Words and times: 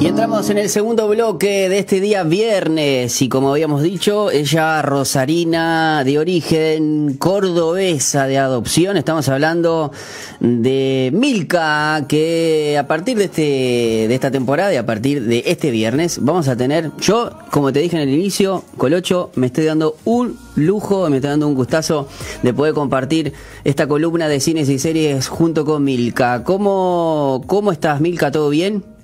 Y 0.00 0.06
entramos 0.06 0.48
en 0.48 0.58
el 0.58 0.68
segundo 0.68 1.08
bloque 1.08 1.68
de 1.68 1.80
este 1.80 2.00
día 2.00 2.22
viernes 2.22 3.20
y 3.20 3.28
como 3.28 3.50
habíamos 3.50 3.82
dicho, 3.82 4.30
ella 4.30 4.80
rosarina 4.80 6.04
de 6.04 6.20
origen 6.20 7.16
cordobesa 7.18 8.28
de 8.28 8.38
adopción. 8.38 8.96
Estamos 8.96 9.28
hablando 9.28 9.90
de 10.38 11.10
Milka 11.12 12.04
que 12.08 12.76
a 12.78 12.86
partir 12.86 13.18
de 13.18 13.24
este 13.24 13.42
de 13.42 14.14
esta 14.14 14.30
temporada 14.30 14.72
y 14.72 14.76
a 14.76 14.86
partir 14.86 15.24
de 15.24 15.42
este 15.46 15.72
viernes 15.72 16.20
vamos 16.22 16.46
a 16.46 16.56
tener 16.56 16.92
yo, 17.00 17.32
como 17.50 17.72
te 17.72 17.80
dije 17.80 17.96
en 17.96 18.08
el 18.08 18.14
inicio, 18.14 18.62
Colocho, 18.76 19.32
me 19.34 19.48
estoy 19.48 19.64
dando 19.64 19.96
un 20.04 20.38
lujo, 20.54 21.10
me 21.10 21.16
estoy 21.16 21.30
dando 21.30 21.48
un 21.48 21.56
gustazo 21.56 22.06
de 22.44 22.54
poder 22.54 22.72
compartir 22.72 23.32
esta 23.64 23.88
columna 23.88 24.28
de 24.28 24.38
cines 24.38 24.68
y 24.68 24.78
series 24.78 25.26
junto 25.26 25.64
con 25.64 25.82
Milka. 25.82 26.44
¿Cómo 26.44 27.42
cómo 27.48 27.72
estás 27.72 28.00
Milka? 28.00 28.30
¿Todo 28.30 28.48
bien? 28.50 28.97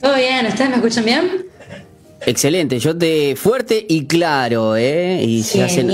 Todo 0.00 0.16
bien, 0.16 0.46
¿ustedes 0.46 0.70
me 0.70 0.76
escuchan 0.76 1.04
bien? 1.04 1.46
Excelente, 2.24 2.78
yo 2.78 2.96
te 2.96 3.36
fuerte 3.36 3.84
y 3.88 4.06
claro, 4.06 4.76
¿eh? 4.76 5.20
Y 5.22 5.42
ya, 5.42 5.68
se, 5.68 5.84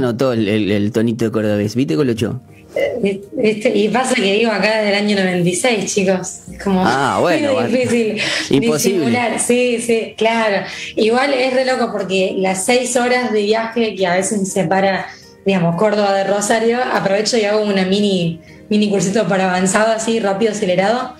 notó 0.00 0.32
el, 0.32 0.92
tonito 0.92 1.24
de 1.24 1.30
cordobés. 1.30 1.74
¿Viste, 1.74 1.96
Colocho? 1.96 2.40
Eh, 2.76 3.20
este, 3.38 3.76
y 3.76 3.88
pasa 3.88 4.14
que 4.14 4.32
digo 4.34 4.50
acá 4.50 4.78
desde 4.78 4.90
el 4.90 4.94
año 4.94 5.16
96, 5.16 5.92
chicos. 5.92 6.40
Es 6.52 6.62
como 6.62 6.82
ah, 6.84 7.18
bueno, 7.20 7.66
difícil 7.66 8.20
Imposible. 8.50 9.18
Sí, 9.38 9.80
sí, 9.80 10.14
claro. 10.16 10.66
Igual 10.96 11.34
es 11.34 11.54
re 11.54 11.64
loco 11.64 11.90
porque 11.90 12.34
las 12.38 12.64
seis 12.64 12.96
horas 12.96 13.32
de 13.32 13.42
viaje 13.42 13.94
que 13.94 14.06
a 14.06 14.14
veces 14.14 14.52
separa, 14.52 15.06
digamos, 15.46 15.76
Córdoba 15.76 16.14
de 16.14 16.24
Rosario, 16.24 16.78
aprovecho 16.92 17.36
y 17.36 17.44
hago 17.44 17.62
una 17.62 17.84
mini, 17.84 18.40
mini 18.68 18.90
cursito 18.90 19.26
para 19.26 19.48
avanzado, 19.48 19.92
así, 19.92 20.20
rápido, 20.20 20.52
acelerado 20.52 21.14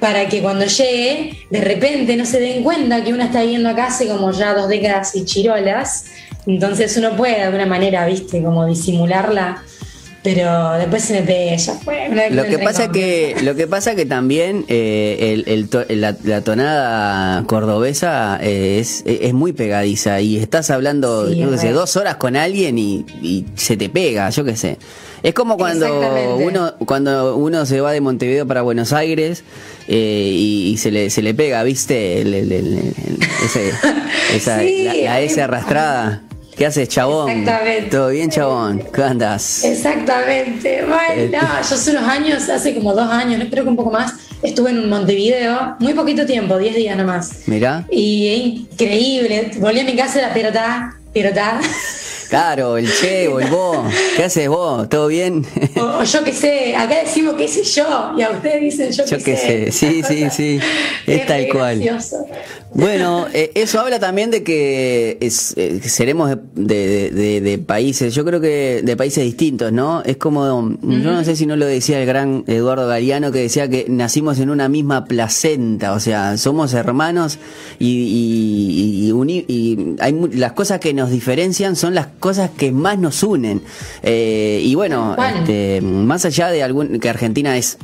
para 0.00 0.28
que 0.28 0.40
cuando 0.40 0.64
llegue, 0.66 1.38
de 1.50 1.60
repente 1.60 2.16
no 2.16 2.24
se 2.24 2.40
den 2.40 2.62
cuenta 2.62 3.02
que 3.02 3.12
uno 3.12 3.24
está 3.24 3.42
viviendo 3.42 3.68
acá 3.68 3.86
hace 3.86 4.06
como 4.08 4.32
ya 4.32 4.54
dos 4.54 4.68
décadas 4.68 5.14
y 5.16 5.24
chirolas. 5.24 6.06
Entonces 6.46 6.96
uno 6.96 7.16
puede 7.16 7.36
de 7.36 7.42
alguna 7.42 7.66
manera, 7.66 8.06
viste, 8.06 8.42
como 8.42 8.64
disimularla, 8.66 9.62
pero 10.22 10.72
después 10.72 11.04
se 11.04 11.14
me 11.14 11.22
pega, 11.22 11.56
ya 11.56 11.74
fue. 11.74 12.08
Lo 12.30 12.44
que, 12.44 12.58
pasa 12.58 12.90
que, 12.90 13.36
lo 13.42 13.54
que 13.54 13.66
pasa 13.66 13.94
que 13.94 14.06
también 14.06 14.64
eh, 14.68 15.44
el, 15.46 16.00
la, 16.00 16.40
tonada 16.42 17.44
cordobesa 17.44 18.38
eh, 18.42 18.78
es, 18.80 19.02
es, 19.06 19.32
muy 19.34 19.52
pegadiza 19.52 20.20
y 20.20 20.36
estás 20.36 20.70
hablando, 20.70 21.26
de 21.26 21.72
dos 21.72 21.96
horas 21.96 22.16
con 22.16 22.36
alguien 22.36 22.78
y, 22.78 23.04
y 23.22 23.46
se 23.54 23.76
te 23.76 23.88
pega, 23.88 24.30
yo 24.30 24.44
qué 24.44 24.56
sé. 24.56 24.78
Es 25.22 25.34
como 25.34 25.56
cuando 25.56 26.36
uno 26.36 26.74
cuando 26.86 27.36
uno 27.36 27.66
se 27.66 27.80
va 27.80 27.92
de 27.92 28.00
Montevideo 28.00 28.46
para 28.46 28.62
Buenos 28.62 28.92
Aires 28.92 29.42
eh, 29.90 30.30
y, 30.34 30.76
se, 30.76 30.90
le, 30.90 31.08
se 31.08 31.22
le 31.22 31.32
pega, 31.32 31.62
¿viste? 31.62 32.20
esa, 34.34 34.62
la, 34.62 35.20
S 35.20 35.40
arrastrada. 35.42 36.22
¿Qué 36.54 36.66
haces, 36.66 36.88
chabón? 36.88 37.30
Exactamente. 37.30 37.90
¿Todo 37.90 38.08
bien, 38.10 38.30
chabón? 38.30 38.82
¿Qué 38.92 39.02
andas? 39.02 39.64
Exactamente. 39.64 40.84
Bueno, 40.84 41.32
yo 41.32 41.38
hace 41.74 41.90
unos 41.92 42.02
años, 42.02 42.48
hace 42.50 42.74
como 42.74 42.92
dos 42.92 43.10
años, 43.10 43.42
creo 43.50 43.64
que 43.64 43.70
un 43.70 43.76
poco 43.76 43.90
más, 43.90 44.12
estuve 44.42 44.70
en 44.70 44.90
Montevideo, 44.90 45.76
muy 45.78 45.94
poquito 45.94 46.26
tiempo, 46.26 46.58
diez 46.58 46.74
días 46.74 46.96
nomás. 46.96 47.44
Mira. 47.46 47.86
Y 47.90 48.66
increíble. 48.70 49.52
Volví 49.58 49.80
a 49.80 49.84
mi 49.84 49.96
casa 49.96 50.16
de 50.16 50.26
la 50.26 50.34
pelota, 50.34 50.96
pelota. 51.14 51.60
Claro, 52.28 52.76
el 52.76 52.92
che 52.92 53.26
o 53.28 53.40
el 53.40 53.48
vos. 53.48 53.78
¿Qué 54.16 54.24
haces 54.24 54.48
vos? 54.48 54.88
¿Todo 54.88 55.06
bien? 55.08 55.46
O, 55.76 56.02
yo 56.02 56.24
qué 56.24 56.32
sé, 56.32 56.76
acá 56.76 57.00
decimos 57.02 57.34
qué 57.36 57.48
sé 57.48 57.62
yo 57.64 58.14
y 58.16 58.22
a 58.22 58.30
ustedes 58.30 58.60
dicen 58.60 58.92
yo, 58.92 59.04
yo 59.06 59.24
qué 59.24 59.36
sé. 59.36 59.72
Sí, 59.72 60.02
sí, 60.06 60.28
sí. 60.30 60.60
Es, 61.06 61.26
tal 61.26 61.48
cual. 61.48 61.80
Bueno, 62.74 63.26
eh, 63.32 63.50
eso 63.54 63.80
habla 63.80 63.98
también 63.98 64.30
de 64.30 64.42
que 64.42 65.16
es, 65.20 65.54
eh, 65.56 65.80
seremos 65.82 66.36
de, 66.54 67.62
países, 67.66 68.14
yo 68.14 68.24
creo 68.24 68.40
que 68.40 68.82
de 68.84 68.96
países 68.96 69.24
distintos, 69.24 69.72
¿no? 69.72 70.02
Es 70.04 70.16
como, 70.16 70.76
yo 70.82 71.12
no 71.12 71.24
sé 71.24 71.34
si 71.34 71.46
no 71.46 71.56
lo 71.56 71.66
decía 71.66 72.00
el 72.00 72.06
gran 72.06 72.44
Eduardo 72.46 72.86
Galeano, 72.86 73.32
que 73.32 73.40
decía 73.40 73.68
que 73.68 73.86
nacimos 73.88 74.38
en 74.38 74.50
una 74.50 74.68
misma 74.68 75.06
placenta, 75.06 75.92
o 75.92 76.00
sea, 76.00 76.36
somos 76.36 76.74
hermanos 76.74 77.38
y, 77.78 79.10
y, 79.10 79.96
hay 80.00 80.12
las 80.32 80.52
cosas 80.52 80.80
que 80.80 80.92
nos 80.92 81.10
diferencian 81.10 81.76
son 81.76 81.94
las 81.94 82.06
cosas 82.06 82.50
que 82.50 82.72
más 82.72 82.98
nos 82.98 83.22
unen. 83.22 83.62
Eh, 84.02 84.60
y 84.62 84.74
bueno, 84.74 85.16
este, 85.36 85.80
más 85.80 86.24
allá 86.24 86.48
de 86.48 86.62
algún, 86.62 87.00
que 87.00 87.08
Argentina 87.08 87.56
es 87.56 87.78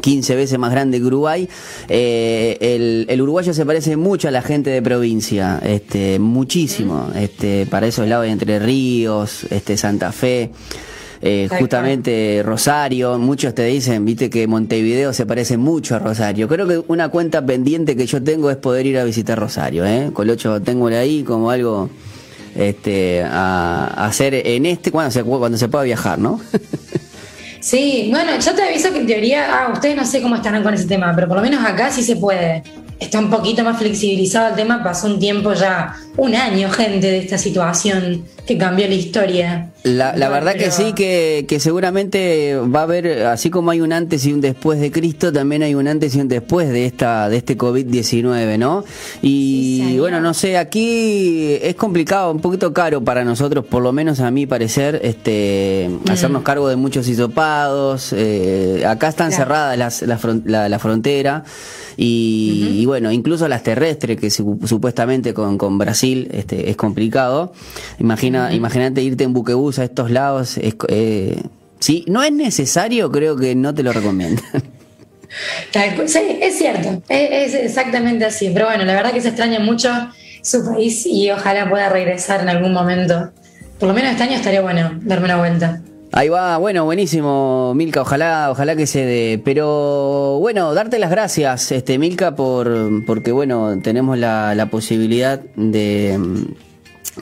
15 0.00 0.36
veces 0.36 0.58
más 0.58 0.70
grande 0.70 0.98
que 0.98 1.04
Uruguay. 1.04 1.48
Eh, 1.88 3.06
el, 3.08 3.20
uruguayo 3.20 3.54
se 3.54 3.66
parece 3.66 3.96
mucho 3.96 4.28
a 4.28 4.30
la 4.30 4.42
gente 4.42 4.70
de 4.70 4.82
provincia, 4.82 5.60
este, 5.64 6.18
muchísimo, 6.18 7.10
este, 7.14 7.66
para 7.66 7.86
esos 7.86 8.08
lados 8.08 8.26
de 8.26 8.32
Entre 8.32 8.58
Ríos, 8.58 9.44
este, 9.50 9.76
Santa 9.76 10.12
Fe. 10.12 10.50
Eh, 11.22 11.48
justamente 11.58 12.42
Rosario, 12.44 13.18
muchos 13.18 13.54
te 13.54 13.64
dicen, 13.64 14.04
viste 14.04 14.28
que 14.28 14.46
Montevideo 14.46 15.12
se 15.12 15.24
parece 15.24 15.56
mucho 15.56 15.96
a 15.96 15.98
Rosario. 15.98 16.46
Creo 16.46 16.66
que 16.68 16.82
una 16.88 17.08
cuenta 17.08 17.44
pendiente 17.44 17.96
que 17.96 18.06
yo 18.06 18.22
tengo 18.22 18.50
es 18.50 18.56
poder 18.58 18.86
ir 18.86 18.98
a 18.98 19.04
visitar 19.04 19.38
Rosario, 19.38 19.86
¿eh? 19.86 20.10
Colocho, 20.12 20.60
tengo 20.60 20.88
ahí 20.88 21.22
como 21.22 21.50
algo 21.50 21.88
este, 22.54 23.22
a, 23.22 24.06
hacer 24.06 24.34
en 24.34 24.66
este, 24.66 24.90
cuando 24.90 25.10
se, 25.10 25.24
cuando 25.24 25.58
se 25.58 25.68
pueda 25.68 25.84
viajar, 25.84 26.18
¿no? 26.18 26.40
Sí, 27.66 28.06
bueno, 28.12 28.38
yo 28.38 28.54
te 28.54 28.62
aviso 28.62 28.92
que 28.92 29.00
en 29.00 29.08
teoría, 29.08 29.48
ah, 29.50 29.72
ustedes 29.72 29.96
no 29.96 30.06
sé 30.06 30.22
cómo 30.22 30.36
estarán 30.36 30.62
con 30.62 30.72
ese 30.72 30.86
tema, 30.86 31.12
pero 31.16 31.26
por 31.26 31.38
lo 31.38 31.42
menos 31.42 31.64
acá 31.64 31.90
sí 31.90 32.00
se 32.04 32.14
puede. 32.14 32.62
Está 33.00 33.18
un 33.18 33.28
poquito 33.28 33.64
más 33.64 33.76
flexibilizado 33.76 34.50
el 34.50 34.54
tema, 34.54 34.84
pasó 34.84 35.08
un 35.08 35.18
tiempo 35.18 35.52
ya, 35.52 35.96
un 36.16 36.36
año, 36.36 36.70
gente, 36.70 37.08
de 37.08 37.18
esta 37.18 37.38
situación 37.38 38.24
que 38.46 38.56
cambió 38.56 38.86
la 38.86 38.94
historia. 38.94 39.70
La, 39.82 40.12
verdad 40.12 40.54
que 40.56 40.70
sí, 40.70 40.92
que, 40.94 41.58
seguramente 41.60 42.56
va 42.56 42.80
a 42.80 42.82
haber, 42.84 43.26
así 43.26 43.50
como 43.50 43.70
hay 43.70 43.80
un 43.80 43.92
antes 43.92 44.24
y 44.26 44.32
un 44.32 44.40
después 44.40 44.80
de 44.80 44.90
Cristo, 44.90 45.32
también 45.32 45.62
hay 45.62 45.74
un 45.74 45.86
antes 45.88 46.14
y 46.14 46.20
un 46.20 46.28
después 46.28 46.68
de 46.68 46.86
esta 46.86 47.28
de 47.28 47.36
este 47.36 47.56
COVID-19, 47.56 48.58
¿no? 48.58 48.84
Y 49.22 49.98
bueno, 49.98 50.20
no 50.20 50.34
sé, 50.34 50.56
aquí 50.58 51.58
es 51.60 51.74
complicado, 51.76 52.30
un 52.30 52.40
poquito 52.40 52.72
caro 52.72 53.02
para 53.02 53.24
nosotros, 53.24 53.64
por 53.64 53.82
lo 53.82 53.92
menos 53.92 54.20
a 54.20 54.30
mi 54.30 54.46
parecer, 54.46 55.00
este, 55.02 55.88
mm. 55.88 56.10
hacernos 56.10 56.42
cargo 56.42 56.68
de 56.68 56.76
muchos 56.76 57.08
hisopados. 57.08 58.12
Eh, 58.12 58.84
acá 58.86 59.08
están 59.08 59.32
cerradas 59.32 59.76
las, 59.76 60.02
la, 60.02 60.68
la, 60.68 60.78
frontera. 60.78 61.44
Y, 61.98 62.84
bueno, 62.86 63.10
incluso 63.10 63.48
las 63.48 63.62
terrestres, 63.62 64.18
que 64.18 64.30
supuestamente 64.30 65.32
con, 65.32 65.56
con 65.56 65.78
Brasil 65.78 66.28
este, 66.32 66.70
es 66.70 66.76
complicado. 66.76 67.52
Imagina 68.36 68.56
Imagínate 68.56 69.02
irte 69.02 69.24
en 69.24 69.32
buquebús 69.32 69.78
a 69.78 69.84
estos 69.84 70.10
lados. 70.10 70.58
Eh, 70.58 71.42
si 71.78 72.04
no 72.08 72.22
es 72.22 72.32
necesario, 72.32 73.10
creo 73.10 73.36
que 73.36 73.54
no 73.54 73.74
te 73.74 73.82
lo 73.82 73.92
recomiendo. 73.92 74.42
Sí, 76.06 76.38
es 76.40 76.56
cierto, 76.56 77.02
es, 77.08 77.52
exactamente 77.52 78.24
así. 78.24 78.50
Pero 78.54 78.66
bueno, 78.66 78.84
la 78.84 78.94
verdad 78.94 79.12
que 79.12 79.20
se 79.20 79.28
extraña 79.28 79.58
mucho 79.58 79.90
su 80.42 80.64
país 80.64 81.04
y 81.04 81.30
ojalá 81.30 81.68
pueda 81.68 81.88
regresar 81.88 82.40
en 82.40 82.48
algún 82.48 82.72
momento. 82.72 83.32
Por 83.78 83.88
lo 83.88 83.94
menos 83.94 84.12
este 84.12 84.22
año 84.22 84.36
estaría 84.36 84.62
bueno 84.62 84.92
darme 85.02 85.26
una 85.26 85.36
vuelta. 85.36 85.82
Ahí 86.12 86.28
va, 86.28 86.56
bueno, 86.56 86.84
buenísimo, 86.84 87.74
Milka, 87.74 88.00
ojalá, 88.00 88.50
ojalá 88.50 88.76
que 88.76 88.86
se 88.86 89.04
dé. 89.04 89.42
Pero 89.44 90.38
bueno, 90.40 90.72
darte 90.72 90.98
las 90.98 91.10
gracias, 91.10 91.72
este, 91.72 91.98
Milka, 91.98 92.36
por, 92.36 93.04
porque 93.04 93.32
bueno, 93.32 93.78
tenemos 93.82 94.16
la, 94.16 94.54
la 94.54 94.70
posibilidad 94.70 95.40
de, 95.56 96.18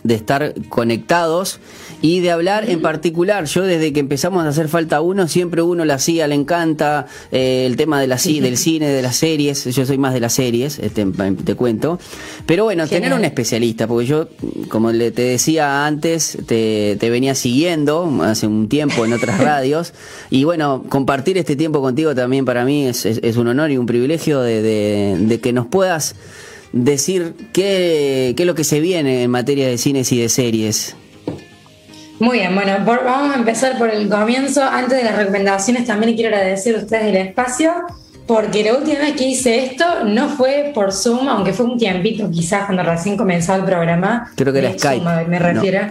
de 0.03 0.15
estar 0.15 0.55
conectados 0.69 1.61
y 2.03 2.21
de 2.21 2.31
hablar 2.31 2.69
en 2.69 2.83
particular. 2.83 3.45
Yo 3.47 3.63
desde 3.63 3.93
que 3.93 4.01
empezamos 4.01 4.45
a 4.45 4.49
hacer 4.49 4.69
falta 4.69 5.01
uno, 5.01 5.29
siempre 5.29 5.63
uno 5.63 5.85
la 5.85 5.95
hacía, 5.95 6.27
le 6.27 6.35
encanta 6.35 7.07
eh, 7.33 7.65
el 7.67 7.77
tema 7.77 8.01
de 8.01 8.07
la, 8.07 8.17
del 8.17 8.57
cine, 8.57 8.89
de 8.89 9.03
las 9.03 9.17
series. 9.17 9.65
Yo 9.65 9.87
soy 9.87 9.97
más 9.97 10.13
de 10.13 10.21
las 10.21 10.35
series, 10.35 10.79
este, 10.79 11.07
te 11.45 11.55
cuento. 11.55 11.99
Pero 12.47 12.65
bueno, 12.65 12.87
tener 12.89 13.13
un 13.15 13.25
especialista, 13.25 13.87
porque 13.87 14.07
yo, 14.07 14.29
como 14.69 14.93
le, 14.93 15.13
te 15.13 15.23
decía 15.23 15.87
antes, 15.87 16.37
te, 16.47 16.99
venía 17.01 17.35
siguiendo 17.35 18.21
hace 18.23 18.47
un 18.47 18.69
tiempo 18.69 19.05
en 19.05 19.13
otras 19.13 19.39
radios. 19.43 19.95
Y 20.31 20.45
bueno, 20.45 20.85
compartir 20.89 21.39
este 21.39 21.57
tiempo 21.57 21.81
contigo 21.81 22.15
también 22.15 22.45
para 22.45 22.65
mí 22.65 22.87
es, 22.87 23.07
es, 23.07 23.37
un 23.37 23.49
honor 23.49 23.71
y 23.71 23.79
un 23.79 23.87
privilegio 23.87 24.41
de, 24.41 25.17
de 25.19 25.41
que 25.41 25.53
nos 25.53 25.67
puedas 25.67 26.15
decir 26.75 27.35
qué, 27.53 28.35
qué 28.37 28.43
es 28.43 28.47
lo 28.47 28.55
que 28.55 28.65
se 28.65 28.81
viene 28.81 29.23
en 29.23 29.31
materia 29.31 29.69
de 29.69 29.79
cines 29.79 30.11
y 30.13 30.21
de 30.21 30.29
series. 30.29 30.97
Muy 32.19 32.39
bien, 32.39 32.55
bueno, 32.55 32.73
vamos 32.85 33.35
a 33.35 33.39
empezar 33.39 33.79
por 33.79 33.91
el 33.91 34.09
comienzo. 34.09 34.63
Antes 34.63 34.99
de 34.99 35.05
las 35.05 35.17
recomendaciones, 35.17 35.87
también 35.87 36.15
quiero 36.15 36.35
agradecer 36.35 36.75
a 36.77 36.79
ustedes 36.79 37.07
el 37.07 37.17
espacio, 37.17 37.73
porque 38.27 38.65
la 38.65 38.75
última 38.77 39.01
vez 39.01 39.15
que 39.15 39.29
hice 39.29 39.65
esto 39.65 39.85
no 40.05 40.29
fue 40.31 40.73
por 40.75 40.93
Zoom, 40.93 41.29
aunque 41.29 41.53
fue 41.53 41.67
un 41.67 41.77
tiempito 41.77 42.31
quizás 42.31 42.67
cuando 42.67 42.83
recién 42.83 43.17
comenzó 43.17 43.55
el 43.55 43.65
programa. 43.65 44.33
Creo 44.37 44.53
que 44.53 44.59
era 44.61 44.73
Skype. 44.79 45.27
me 45.27 45.39
refiero. 45.39 45.89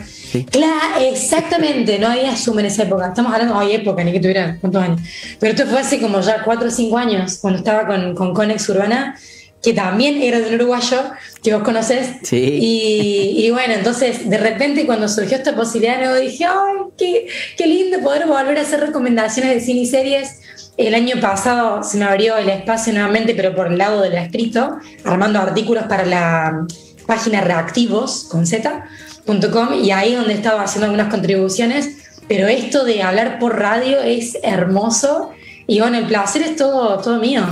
Claro, 0.49 1.05
exactamente, 1.11 1.99
no 1.99 2.07
había 2.07 2.35
Zoom 2.35 2.59
en 2.59 2.65
esa 2.65 2.83
época. 2.83 3.07
Estamos 3.07 3.31
hablando, 3.31 3.57
hay 3.57 3.75
época, 3.75 4.03
ni 4.03 4.11
que 4.11 4.19
tuviera 4.19 4.57
cuántos 4.59 4.81
años. 4.81 5.01
Pero 5.39 5.53
esto 5.53 5.67
fue 5.67 5.79
hace 5.79 6.01
como 6.01 6.19
ya 6.21 6.41
cuatro 6.43 6.67
o 6.67 6.71
cinco 6.71 6.97
años, 6.97 7.37
cuando 7.39 7.59
estaba 7.59 7.85
con, 7.85 8.15
con 8.15 8.33
Conex 8.33 8.67
Urbana, 8.69 9.15
que 9.63 9.73
también 9.73 10.21
era 10.21 10.39
de 10.39 10.49
un 10.49 10.55
uruguayo, 10.55 11.01
que 11.41 11.53
vos 11.53 11.63
conocés. 11.63 12.17
Sí. 12.23 12.59
Y, 12.61 13.49
bueno, 13.51 13.73
entonces 13.73 14.29
de 14.29 14.37
repente 14.37 14.85
cuando 14.85 15.07
surgió 15.07 15.37
esta 15.37 15.55
posibilidad, 15.55 16.03
yo 16.03 16.15
dije, 16.15 16.45
¡ay, 16.45 16.83
qué, 16.97 17.27
qué 17.57 17.65
lindo 17.65 18.01
poder 18.01 18.27
volver 18.27 18.57
a 18.57 18.61
hacer 18.61 18.81
recomendaciones 18.81 19.53
de 19.55 19.61
cine 19.61 19.79
y 19.81 19.85
series! 19.85 20.41
El 20.75 20.95
año 20.95 21.19
pasado 21.21 21.83
se 21.83 21.97
me 21.97 22.05
abrió 22.05 22.35
el 22.35 22.49
espacio 22.49 22.93
nuevamente, 22.93 23.35
pero 23.35 23.55
por 23.55 23.67
el 23.67 23.77
lado 23.77 24.01
del 24.01 24.15
escrito, 24.15 24.77
armando 25.05 25.39
artículos 25.39 25.85
para 25.85 26.03
la 26.05 26.65
página 27.05 27.41
reactivos 27.41 28.25
con 28.29 28.45
z.com 28.45 29.73
y 29.83 29.91
ahí 29.91 30.13
es 30.13 30.17
donde 30.17 30.33
estaba 30.33 30.63
haciendo 30.63 30.85
algunas 30.87 31.11
contribuciones. 31.11 31.89
Pero 32.27 32.47
esto 32.47 32.83
de 32.85 33.03
hablar 33.03 33.37
por 33.39 33.59
radio 33.59 34.01
es 34.01 34.37
hermoso 34.43 35.31
y 35.67 35.79
bueno, 35.79 35.97
el 35.97 36.05
placer 36.05 36.41
es 36.41 36.55
todo, 36.55 36.97
todo 36.99 37.19
mío. 37.19 37.43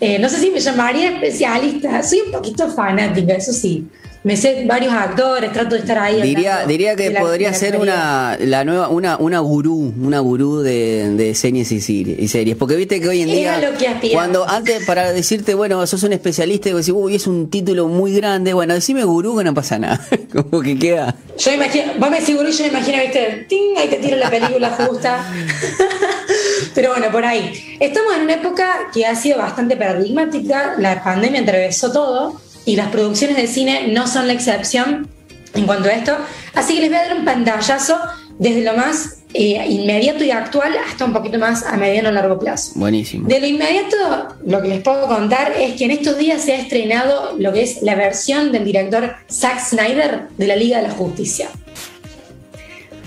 Eh, 0.00 0.18
no 0.18 0.28
sé 0.28 0.38
si 0.38 0.50
me 0.50 0.60
llamaría 0.60 1.10
especialista, 1.10 2.02
soy 2.02 2.20
un 2.20 2.32
poquito 2.32 2.70
fanática, 2.70 3.34
eso 3.34 3.52
sí 3.52 3.86
me 4.22 4.36
sé 4.36 4.64
varios 4.66 4.92
actores, 4.92 5.50
trato 5.52 5.74
de 5.74 5.80
estar 5.80 5.98
ahí. 5.98 6.20
Diría, 6.20 6.66
diría 6.66 6.94
que 6.94 7.10
podría 7.12 7.54
ser 7.54 7.76
una 7.76 8.36
la 8.38 8.64
nueva 8.64 8.88
una 8.88 9.16
una 9.16 9.38
gurú, 9.38 9.94
una 9.98 10.18
gurú 10.20 10.60
de, 10.60 11.14
de 11.14 11.34
series 11.34 11.72
y, 11.72 12.28
series, 12.28 12.56
porque 12.56 12.76
viste 12.76 13.00
que 13.00 13.08
hoy 13.08 13.22
en 13.22 13.28
día 13.28 13.60
cuando 14.12 14.46
antes 14.46 14.84
para 14.84 15.12
decirte, 15.12 15.54
bueno, 15.54 15.86
sos 15.86 16.02
un 16.02 16.12
especialista 16.12 16.68
y 16.68 16.72
decís, 16.72 16.92
"Uy, 16.94 17.14
es 17.14 17.26
un 17.26 17.48
título 17.48 17.88
muy 17.88 18.14
grande." 18.14 18.52
Bueno, 18.52 18.74
decime 18.74 19.04
gurú 19.04 19.38
que 19.38 19.44
no 19.44 19.54
pasa 19.54 19.78
nada. 19.78 20.06
Como 20.32 20.62
que 20.62 20.78
queda. 20.78 21.16
Yo 21.38 21.52
imagino, 21.52 21.92
vos 21.98 22.10
me 22.10 22.20
decís 22.20 22.36
gurú, 22.36 22.50
yo 22.50 22.64
me 22.64 22.68
imagino, 22.68 22.98
viste, 22.98 23.46
ting, 23.48 23.76
ahí 23.78 23.88
te 23.88 23.96
tiro 23.96 24.18
la 24.18 24.28
película 24.28 24.70
justa. 24.70 25.24
Pero 26.74 26.90
bueno, 26.90 27.10
por 27.10 27.24
ahí. 27.24 27.76
Estamos 27.80 28.14
en 28.14 28.22
una 28.22 28.34
época 28.34 28.90
que 28.92 29.06
ha 29.06 29.14
sido 29.14 29.38
bastante 29.38 29.76
paradigmática, 29.76 30.74
la 30.78 31.02
pandemia 31.02 31.40
atravesó 31.42 31.92
todo 31.92 32.40
y 32.64 32.76
las 32.76 32.88
producciones 32.88 33.36
de 33.36 33.46
cine 33.46 33.88
no 33.88 34.06
son 34.06 34.26
la 34.26 34.32
excepción 34.32 35.08
en 35.54 35.66
cuanto 35.66 35.88
a 35.88 35.92
esto. 35.92 36.16
Así 36.54 36.74
que 36.74 36.82
les 36.82 36.90
voy 36.90 36.98
a 36.98 37.02
dar 37.08 37.16
un 37.16 37.24
pantallazo 37.24 37.98
desde 38.38 38.62
lo 38.62 38.74
más 38.74 39.18
eh, 39.32 39.64
inmediato 39.68 40.24
y 40.24 40.30
actual 40.30 40.72
hasta 40.88 41.04
un 41.04 41.12
poquito 41.12 41.38
más 41.38 41.64
a 41.64 41.76
mediano 41.76 42.08
o 42.08 42.12
largo 42.12 42.38
plazo. 42.38 42.72
Buenísimo. 42.74 43.28
De 43.28 43.38
lo 43.38 43.46
inmediato, 43.46 43.96
lo 44.44 44.60
que 44.60 44.68
les 44.68 44.82
puedo 44.82 45.06
contar 45.06 45.52
es 45.58 45.74
que 45.76 45.84
en 45.84 45.92
estos 45.92 46.18
días 46.18 46.42
se 46.42 46.54
ha 46.54 46.56
estrenado 46.56 47.36
lo 47.38 47.52
que 47.52 47.62
es 47.62 47.82
la 47.82 47.94
versión 47.94 48.50
del 48.50 48.64
director 48.64 49.14
Zack 49.30 49.60
Snyder 49.60 50.28
de 50.36 50.46
la 50.46 50.56
Liga 50.56 50.78
de 50.78 50.88
la 50.88 50.94
Justicia. 50.94 51.48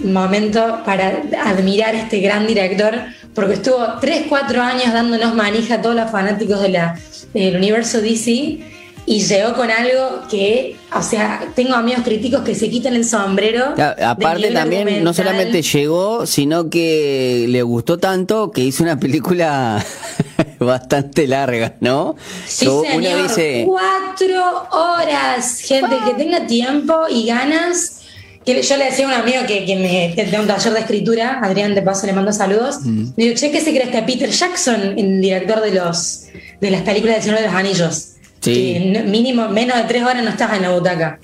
Momento 0.03 0.81
para 0.85 1.23
admirar 1.43 1.93
a 1.95 1.99
este 1.99 2.19
gran 2.19 2.47
director, 2.47 3.03
porque 3.33 3.55
estuvo 3.55 3.77
3-4 3.77 4.57
años 4.59 4.93
dándonos 4.93 5.35
manija 5.35 5.75
a 5.75 5.81
todos 5.81 5.95
los 5.95 6.09
fanáticos 6.11 6.61
de 6.61 6.69
la, 6.69 6.99
del 7.33 7.55
universo 7.55 8.01
DC 8.01 8.73
y 9.05 9.19
llegó 9.19 9.53
con 9.53 9.69
algo 9.69 10.21
que, 10.29 10.77
o 10.95 11.01
sea, 11.01 11.51
tengo 11.55 11.75
amigos 11.75 12.03
críticos 12.03 12.41
que 12.41 12.55
se 12.55 12.69
quitan 12.69 12.95
el 12.95 13.03
sombrero. 13.03 13.73
aparte 14.01 14.51
también, 14.51 15.03
no 15.03 15.13
solamente 15.13 15.61
llegó, 15.61 16.25
sino 16.25 16.69
que 16.69 17.45
le 17.49 17.61
gustó 17.63 17.99
tanto 17.99 18.51
que 18.51 18.61
hizo 18.61 18.83
una 18.83 18.97
película 18.97 19.83
bastante 20.59 21.27
larga, 21.27 21.75
¿no? 21.81 22.15
Sí, 22.45 22.65
señor, 22.65 23.29
cuatro 23.65 24.67
horas, 24.71 25.59
gente 25.59 25.95
que 26.05 26.13
tenga 26.13 26.47
tiempo 26.47 27.01
y 27.09 27.25
ganas. 27.27 28.02
Que 28.45 28.61
yo 28.61 28.77
le 28.77 28.85
decía 28.85 29.05
a 29.05 29.07
un 29.07 29.13
amigo 29.13 29.41
que, 29.47 29.65
que 29.65 29.75
me 29.75 30.25
da 30.31 30.41
un 30.41 30.47
taller 30.47 30.73
de 30.73 30.79
escritura, 30.79 31.39
Adrián 31.41 31.75
de 31.75 31.81
paso 31.81 32.05
le 32.05 32.13
mando 32.13 32.31
saludos. 32.33 32.79
Mm. 32.81 33.05
Le 33.15 33.23
digo, 33.23 33.35
che, 33.35 33.51
¿qué 33.51 33.61
se 33.61 33.71
cree 33.71 33.89
que 33.89 34.01
Peter 34.03 34.29
Jackson, 34.29 34.95
el 34.97 35.21
director 35.21 35.61
de 35.61 35.71
los 35.73 36.25
de 36.59 36.71
las 36.71 36.81
películas 36.81 37.15
del 37.15 37.23
Señor 37.23 37.39
de 37.39 37.45
los 37.45 37.55
Anillos? 37.55 38.09
mínimo, 39.05 39.47
menos 39.47 39.77
de 39.77 39.83
tres 39.83 40.03
horas 40.03 40.23
no 40.23 40.29
estás 40.29 40.53
en 40.55 40.63
la 40.63 40.71
butaca. 40.71 41.19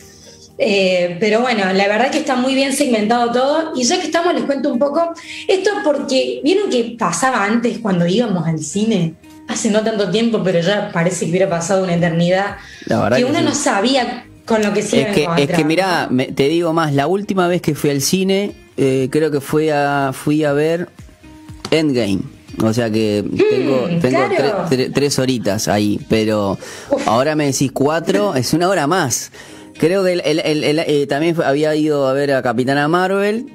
Eh, 0.61 1.15
pero 1.21 1.39
bueno, 1.39 1.71
la 1.73 1.87
verdad 1.87 2.11
que 2.11 2.17
está 2.17 2.35
muy 2.35 2.53
bien 2.53 2.73
segmentado 2.73 3.31
todo. 3.31 3.71
Y 3.75 3.83
ya 3.83 3.97
que 3.99 4.05
estamos, 4.05 4.33
les 4.33 4.43
cuento 4.43 4.71
un 4.71 4.79
poco. 4.79 5.13
Esto 5.47 5.71
porque, 5.83 6.41
¿vieron 6.43 6.69
que 6.69 6.95
pasaba 6.99 7.45
antes 7.45 7.79
cuando 7.79 8.05
íbamos 8.05 8.45
al 8.47 8.59
cine? 8.59 9.15
Hace 9.47 9.71
no 9.71 9.81
tanto 9.83 10.11
tiempo, 10.11 10.41
pero 10.43 10.59
ya 10.59 10.91
parece 10.91 11.25
que 11.25 11.31
hubiera 11.31 11.49
pasado 11.49 11.83
una 11.83 11.95
eternidad. 11.95 12.57
que, 13.15 13.25
uno 13.25 13.41
no 13.41 13.55
sabía 13.55 14.25
con 14.49 14.63
lo 14.63 14.73
que 14.73 14.81
se 14.81 15.01
es 15.01 15.15
que, 15.15 15.27
Es 15.37 15.49
que 15.51 15.63
mira, 15.63 16.09
te 16.35 16.49
digo 16.49 16.73
más, 16.73 16.93
la 16.93 17.05
última 17.05 17.47
vez 17.47 17.61
que 17.61 17.75
fui 17.75 17.91
al 17.91 18.01
cine, 18.01 18.53
eh, 18.77 19.07
creo 19.11 19.29
que 19.29 19.39
fui 19.39 19.69
a, 19.69 20.09
fui 20.11 20.43
a 20.43 20.53
ver 20.53 20.89
Endgame. 21.69 22.21
O 22.63 22.73
sea 22.73 22.89
que 22.89 23.23
tengo, 23.49 23.87
mm, 23.87 23.99
tengo 24.01 24.91
tres 24.93 25.19
horitas 25.19 25.67
ahí, 25.67 25.99
pero 26.09 26.57
ahora 27.05 27.35
me 27.35 27.45
decís 27.45 27.71
cuatro, 27.71 28.33
es 28.35 28.53
una 28.53 28.67
hora 28.67 28.87
más. 28.87 29.31
Creo 29.77 30.03
que 30.03 30.19
eh, 30.25 31.07
también 31.07 31.37
había 31.41 31.73
ido 31.75 32.07
a 32.07 32.13
ver 32.13 32.33
a 32.33 32.41
Capitana 32.41 32.87
Marvel. 32.87 33.45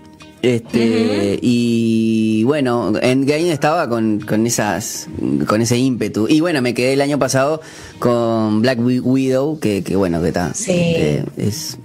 Este, 0.45 1.39
y 1.41 2.45
bueno, 2.45 2.93
Endgame 3.01 3.51
estaba 3.51 3.89
con, 3.89 4.21
con 4.21 4.47
esas 4.47 5.09
con 5.47 5.63
ese 5.63 5.79
ímpetu. 5.79 6.27
Y 6.29 6.41
bueno, 6.41 6.61
me 6.61 6.75
quedé 6.75 6.93
el 6.93 7.01
año 7.01 7.19
pasado 7.19 7.63
con 7.99 8.61
Black 8.61 8.79
Widow, 8.79 9.59
que, 9.59 9.83
que 9.83 9.97
bueno, 9.97 10.21
que 10.21 10.29
está. 10.29 10.53
Sí. 10.53 10.73
Eh, 10.73 11.25
es, 11.39 11.79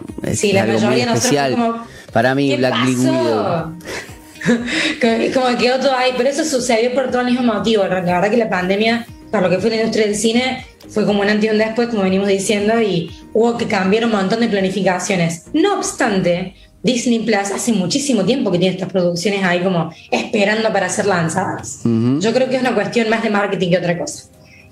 algo 0.58 0.80
muy 0.82 1.02
especial. 1.02 1.86
Para 2.12 2.36
mí, 2.36 2.56
Black 2.58 2.76
Widow. 2.86 3.78
como 5.34 5.58
que 5.58 5.72
otro 5.72 5.92
hay, 5.96 6.14
pero 6.18 6.30
eso 6.30 6.44
sucedió 6.44 6.94
por 6.94 7.12
todo 7.12 7.22
el 7.22 7.28
mismo 7.28 7.54
motivo. 7.54 7.84
La 7.84 8.02
verdad 8.02 8.30
que 8.30 8.38
la 8.38 8.50
pandemia, 8.50 9.06
para 9.32 9.48
lo 9.48 9.56
que 9.56 9.62
fue 9.62 9.70
la 9.70 9.78
industria 9.78 10.06
del 10.06 10.16
cine, 10.16 10.66
fue 10.90 11.06
como 11.06 11.22
un 11.22 11.30
antes 11.30 11.50
y 11.50 11.54
un 11.54 11.60
después, 11.60 11.88
como 11.90 12.04
venimos 12.04 12.28
diciendo, 12.28 12.82
y 12.82 13.12
hubo 13.34 13.58
que 13.58 13.68
cambiar 13.68 14.06
un 14.06 14.12
montón 14.12 14.42
de 14.42 14.48
planificaciones. 14.48 15.46
No 15.54 15.76
obstante, 15.76 16.56
Disney 16.84 17.20
Plus 17.20 17.52
hace 17.54 17.74
muchísimo 17.74 18.24
tiempo 18.24 18.52
que 18.52 18.60
tiene 18.60 18.76
estas 18.76 18.92
producciones 18.92 19.44
ahí 19.44 19.62
como 19.62 19.94
esperando 20.12 20.72
para 20.72 20.90
ser 20.90 21.06
lanzadas. 21.06 21.82
Yo 21.84 22.34
creo 22.34 22.50
que 22.50 22.56
es 22.56 22.62
una 22.62 22.74
cuestión 22.74 23.10
más 23.10 23.24
de 23.24 23.30
marketing 23.30 23.70
que 23.70 23.78
otra 23.78 23.98
cosa. 23.98 24.26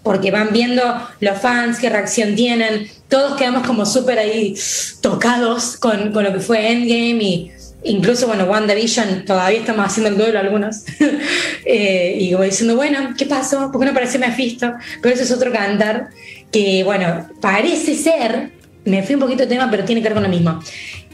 Porque 0.03 0.31
van 0.31 0.49
viendo 0.53 0.83
los 1.19 1.37
fans, 1.37 1.79
qué 1.79 1.89
reacción 1.89 2.35
tienen. 2.35 2.87
Todos 3.09 3.37
quedamos 3.37 3.67
como 3.67 3.85
súper 3.85 4.19
ahí 4.19 4.55
tocados 5.01 5.75
con, 5.77 6.13
con 6.13 6.23
lo 6.23 6.31
que 6.31 6.39
fue 6.39 6.71
Endgame 6.71 7.23
y 7.23 7.51
incluso, 7.83 8.27
bueno, 8.27 8.45
WandaVision, 8.45 9.25
todavía 9.25 9.59
estamos 9.59 9.85
haciendo 9.85 10.09
el 10.09 10.17
duelo 10.17 10.39
algunos, 10.39 10.83
eh, 11.65 12.17
y 12.19 12.31
como 12.31 12.43
diciendo, 12.43 12.75
bueno, 12.75 13.13
¿qué 13.17 13.25
pasó? 13.25 13.71
¿Por 13.71 13.81
qué 13.81 13.87
no 13.87 13.93
parece 13.93 14.19
Mephisto? 14.19 14.73
Pero 15.01 15.15
ese 15.15 15.23
es 15.23 15.31
otro 15.31 15.51
cantar 15.51 16.09
que, 16.51 16.83
bueno, 16.83 17.27
parece 17.41 17.95
ser, 17.95 18.51
me 18.85 19.03
fui 19.03 19.15
un 19.15 19.21
poquito 19.21 19.43
de 19.43 19.47
tema, 19.47 19.69
pero 19.69 19.83
tiene 19.85 20.01
que 20.01 20.09
ver 20.09 20.13
con 20.13 20.23
lo 20.23 20.29
mismo, 20.29 20.61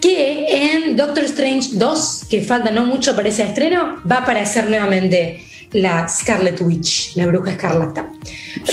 que 0.04 0.48
en 0.50 0.98
Doctor 0.98 1.24
Strange 1.24 1.70
2, 1.76 2.26
que 2.30 2.42
falta 2.42 2.72
no 2.72 2.86
mucho 2.86 3.16
para 3.16 3.30
ese 3.30 3.44
estreno, 3.44 4.02
va 4.10 4.18
a 4.18 4.20
aparecer 4.24 4.70
nuevamente 4.70 5.46
la 5.72 6.10
Scarlet 6.10 6.60
Witch, 6.60 7.16
la 7.16 7.26
bruja 7.28 7.52
escarlata. 7.52 8.12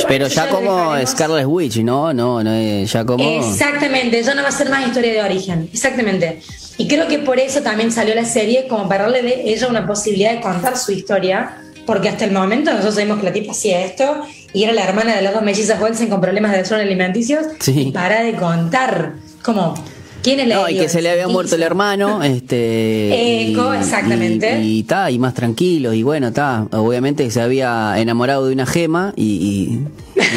Pero, 0.09 0.27
ya 0.27 0.49
como 0.49 0.93
Scarlet 1.07 1.47
Witch, 1.47 1.77
¿no? 1.85 2.13
No, 2.13 2.43
no, 2.43 2.85
ya 2.85 3.05
como... 3.05 3.23
Exactamente, 3.23 4.21
ya 4.21 4.35
no 4.35 4.43
va 4.43 4.49
a 4.49 4.53
ser 4.53 4.71
más 4.71 4.85
historia 4.85 5.13
de 5.13 5.23
origen, 5.23 5.71
exactamente. 5.73 6.41
Y 6.79 6.89
creo 6.89 7.07
que 7.07 7.21
por 7.21 7.39
eso 7.39 7.61
también 7.61 7.93
salió 7.93 8.13
la 8.17 8.25
serie, 8.25 8.67
como 8.67 8.89
para 8.89 9.05
darle 9.05 9.23
de 9.23 9.53
ella 9.53 9.69
una 9.69 9.87
posibilidad 9.87 10.33
de 10.33 10.41
contar 10.41 10.77
su 10.77 10.91
historia, 10.91 11.59
porque 11.87 12.09
hasta 12.09 12.25
el 12.25 12.33
momento 12.33 12.73
nosotros 12.73 12.95
sabemos 12.95 13.21
que 13.21 13.27
la 13.27 13.33
tipa 13.33 13.53
hacía 13.53 13.85
esto 13.85 14.27
y 14.53 14.65
era 14.65 14.73
la 14.73 14.83
hermana 14.83 15.15
de 15.15 15.23
las 15.23 15.33
dos 15.33 15.43
mellizas 15.43 15.81
Wilson 15.81 16.09
con 16.09 16.21
problemas 16.21 16.51
de 16.51 16.59
desorden 16.59 16.89
alimenticios 16.89 17.47
y 17.69 17.93
para 17.93 18.23
de 18.23 18.35
contar 18.35 19.15
como 19.43 19.75
¿Quién 20.23 20.41
es 20.41 20.49
la 20.49 20.57
No, 20.57 20.69
y 20.69 20.77
que 20.77 20.89
se 20.89 21.03
le 21.03 21.11
había 21.11 21.29
muerto 21.29 21.55
el 21.55 21.62
hermano, 21.62 22.23
este 22.23 23.50
Eco, 23.50 23.73
exactamente. 23.73 24.61
Y 24.61 24.81
está, 24.81 25.11
y, 25.11 25.19
más 25.19 25.35
tranquilo, 25.35 25.93
y 25.93 26.03
bueno, 26.03 26.29
está, 26.29 26.67
obviamente 26.73 27.31
se 27.31 27.41
había 27.41 27.95
enamorado 27.99 28.47
de 28.47 28.53
una 28.53 28.67
gema 28.67 29.12
y, 29.17 29.81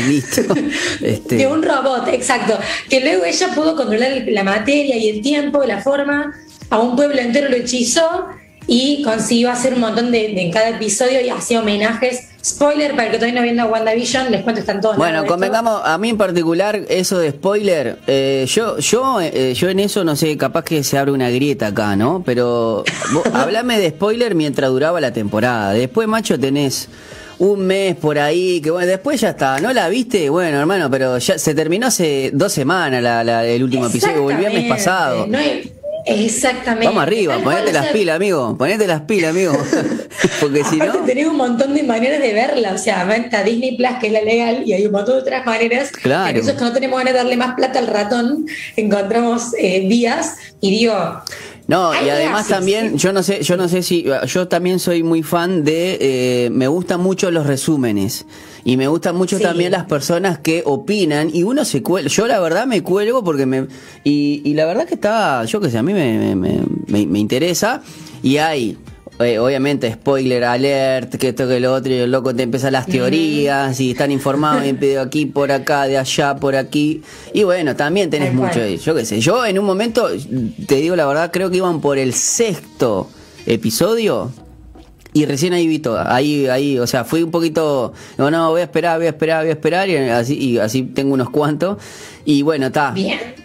listo. 0.08 0.42
este. 1.02 1.36
De 1.36 1.48
un 1.48 1.63
robot, 1.63 2.08
exacto. 2.10 2.58
Que 2.90 3.02
luego 3.02 3.25
ella 3.25 3.50
pudo 3.54 3.75
controlar 3.75 4.24
la 4.28 4.44
materia 4.44 4.98
y 4.98 5.10
el 5.10 5.22
tiempo, 5.22 5.63
la 5.66 5.82
forma, 5.82 6.34
a 6.70 6.80
un 6.80 6.96
pueblo 6.96 7.20
entero 7.20 7.50
lo 7.50 7.56
hechizó 7.56 8.28
y 8.67 9.01
consiguió 9.03 9.51
hacer 9.51 9.74
un 9.74 9.82
montón 9.82 10.12
de, 10.12 10.41
en 10.41 10.51
cada 10.51 10.70
episodio 10.70 11.22
y 11.22 11.29
hacía 11.29 11.60
homenajes. 11.60 12.29
Spoiler, 12.43 12.91
para 12.91 13.05
el 13.05 13.12
que 13.12 13.17
todavía 13.17 13.39
no 13.39 13.43
viendo 13.43 13.65
WandaVision, 13.67 14.29
les 14.29 14.43
cuento, 14.43 14.60
están 14.60 14.82
todos. 14.82 14.98
Bueno, 14.98 15.25
convengamos, 15.25 15.82
a 15.86 15.98
mí 15.98 16.10
en 16.10 16.17
particular, 16.17 16.82
eso 16.89 17.17
de 17.17 17.32
spoiler, 17.32 18.00
eh, 18.05 18.46
yo, 18.50 18.77
yo, 18.79 19.22
eh, 19.22 19.53
yo 19.53 19.70
en 19.70 19.79
eso 19.79 20.03
no 20.03 20.17
sé, 20.17 20.38
capaz 20.38 20.63
que 20.65 20.84
se 20.84 20.98
abre 20.98 21.12
una 21.12 21.29
grieta 21.29 21.67
acá, 21.67 21.96
¿no? 21.96 22.22
Pero 22.25 22.84
hablame 23.34 23.79
de 23.79 23.91
spoiler 23.91 24.36
mientras 24.36 24.70
duraba 24.70 25.00
la 25.00 25.13
temporada. 25.13 25.72
Después, 25.72 26.05
macho, 26.08 26.38
tenés 26.38 26.89
un 27.39 27.65
mes 27.65 27.96
por 27.96 28.20
ahí, 28.20 28.62
que 28.62 28.72
bueno, 28.72 28.88
después 28.88 29.22
ya 29.22 29.29
está, 29.29 29.60
¿no 29.60 29.72
la 29.74 29.88
viste? 29.89 30.29
Bueno, 30.29 30.60
hermano, 30.60 30.89
pero 30.89 31.17
ya 31.17 31.38
se 31.38 31.55
terminó 31.55 31.88
hace 31.88 32.32
dos 32.34 32.51
semanas 32.51 33.01
la, 33.01 33.46
el 33.46 33.63
último 33.63 33.88
episodio, 33.88 34.22
volvió 34.22 34.48
el 34.48 34.53
mes 34.53 34.70
pasado. 34.70 35.27
No 35.27 35.38
hay, 35.38 35.72
Exactamente. 36.05 36.88
Vamos 36.88 37.03
arriba, 37.03 37.38
ponete 37.39 37.72
las 37.72 37.88
pilas, 37.88 38.15
amigo. 38.15 38.57
Ponete 38.57 38.88
las 38.88 39.01
pilas, 39.01 39.31
amigo. 39.31 39.53
Porque 40.39 40.63
si 40.63 40.77
no. 40.77 40.93
tenés 41.05 41.27
un 41.27 41.38
montón 41.38 41.74
de 41.74 41.83
maneras 41.83 42.22
de 42.22 42.33
verla. 42.33 42.74
O 42.74 42.77
sea, 42.77 43.03
venta 43.05 43.43
Disney 43.43 43.77
Plus, 43.77 43.89
que 44.00 44.07
es 44.07 44.13
la 44.13 44.22
legal, 44.22 44.63
y 44.65 44.74
hay 44.74 44.86
un 44.86 44.91
montón 44.91 45.15
de 45.15 45.22
otras 45.22 45.45
maneras. 45.45 45.91
Claro. 45.91 46.39
Eso 46.39 46.51
es 46.51 46.57
que 46.57 46.63
no 46.63 46.74
tenemos 46.74 46.98
ganas 46.98 47.13
de 47.13 47.19
darle 47.19 47.38
más 47.38 47.55
plata 47.55 47.79
al 47.79 47.88
ratón, 47.88 48.45
encontramos 48.75 49.53
eh, 49.57 49.88
días 49.88 50.36
y 50.62 50.72
digo. 50.72 51.22
No, 51.65 51.93
y 51.93 52.10
además 52.10 52.50
también, 52.50 52.98
yo 52.98 53.13
no 53.13 53.24
sé, 53.24 53.41
yo 53.41 53.55
no 53.55 53.70
sé 53.70 53.84
si, 53.84 54.05
yo 54.27 54.48
también 54.50 54.79
soy 54.79 55.01
muy 55.01 55.24
fan 55.24 55.63
de, 55.63 55.98
eh, 56.01 56.50
me 56.50 56.67
gustan 56.67 57.00
mucho 57.00 57.32
los 57.32 57.48
resúmenes. 57.48 58.25
Y 58.65 58.75
me 58.77 58.88
gustan 58.88 59.15
mucho 59.15 59.39
también 59.39 59.72
las 59.72 59.86
personas 59.86 60.39
que 60.39 60.63
opinan 60.65 61.29
y 61.34 61.43
uno 61.43 61.65
se 61.65 61.82
cuelga, 61.82 62.10
yo 62.10 62.27
la 62.27 62.39
verdad 62.39 62.65
me 62.65 62.82
cuelgo 62.82 63.24
porque 63.24 63.46
me, 63.46 63.67
y, 64.03 64.41
y 64.43 64.53
la 64.53 64.65
verdad 64.65 64.86
que 64.86 64.96
está, 64.96 65.46
yo 65.46 65.62
que 65.62 65.70
sé, 65.70 65.77
a 65.77 65.84
mí 65.84 65.93
me, 65.93 66.36
me, 66.36 66.62
me, 66.88 67.05
me 67.05 67.20
interesa. 67.20 67.82
Y 68.22 68.38
hay 68.38 68.77
eh, 69.24 69.39
obviamente, 69.39 69.92
spoiler 69.92 70.44
alert, 70.44 71.15
que 71.15 71.30
esto 71.30 71.48
que 71.48 71.60
lo 71.60 71.74
otro, 71.74 71.92
y 71.92 71.98
el 71.98 72.12
loco 72.12 72.36
te 72.36 72.44
empieza 72.44 72.70
las 72.72 72.86
teorías, 72.86 73.80
y 73.80 73.92
están 73.92 74.12
informados, 74.12 74.65
y 74.65 74.74
pedido 74.74 75.01
aquí, 75.01 75.25
por 75.25 75.51
acá, 75.51 75.88
de 75.88 75.98
allá, 75.98 76.36
por 76.36 76.56
aquí. 76.56 77.01
Y 77.34 77.44
bueno, 77.44 77.75
también 77.75 78.10
tenés 78.10 78.34
mucho, 78.34 78.65
yo 78.65 78.96
qué 78.96 79.06
sé. 79.06 79.20
Yo 79.20 79.46
en 79.46 79.60
un 79.60 79.65
momento, 79.65 80.08
te 80.68 80.75
digo 80.75 80.96
la 80.96 81.06
verdad, 81.06 81.32
creo 81.32 81.50
que 81.50 81.58
iban 81.58 81.82
por 81.82 81.98
el 81.98 82.13
sexto 82.13 83.10
episodio. 83.46 84.32
Y 85.15 85.25
recién 85.25 85.53
ahí 85.53 85.68
vi 85.68 85.77
todo, 85.77 86.00
ahí, 86.00 86.48
ahí, 86.48 86.80
o 86.80 86.88
sea, 86.88 87.03
fui 87.03 87.22
un 87.22 87.30
poquito, 87.30 87.94
no, 88.18 88.32
no, 88.32 88.50
voy 88.50 88.62
a 88.62 88.63
esperar, 88.63 88.98
voy 88.98 89.06
a 89.06 89.10
esperar, 89.10 89.44
voy 89.44 89.50
a 89.50 89.53
esperar, 89.53 89.88
y 89.88 89.96
así, 89.96 90.36
y 90.36 90.58
así 90.58 90.82
tengo 90.82 91.13
unos 91.13 91.30
cuantos. 91.30 91.77
Y 92.25 92.42
bueno, 92.42 92.68
está. 92.68 92.94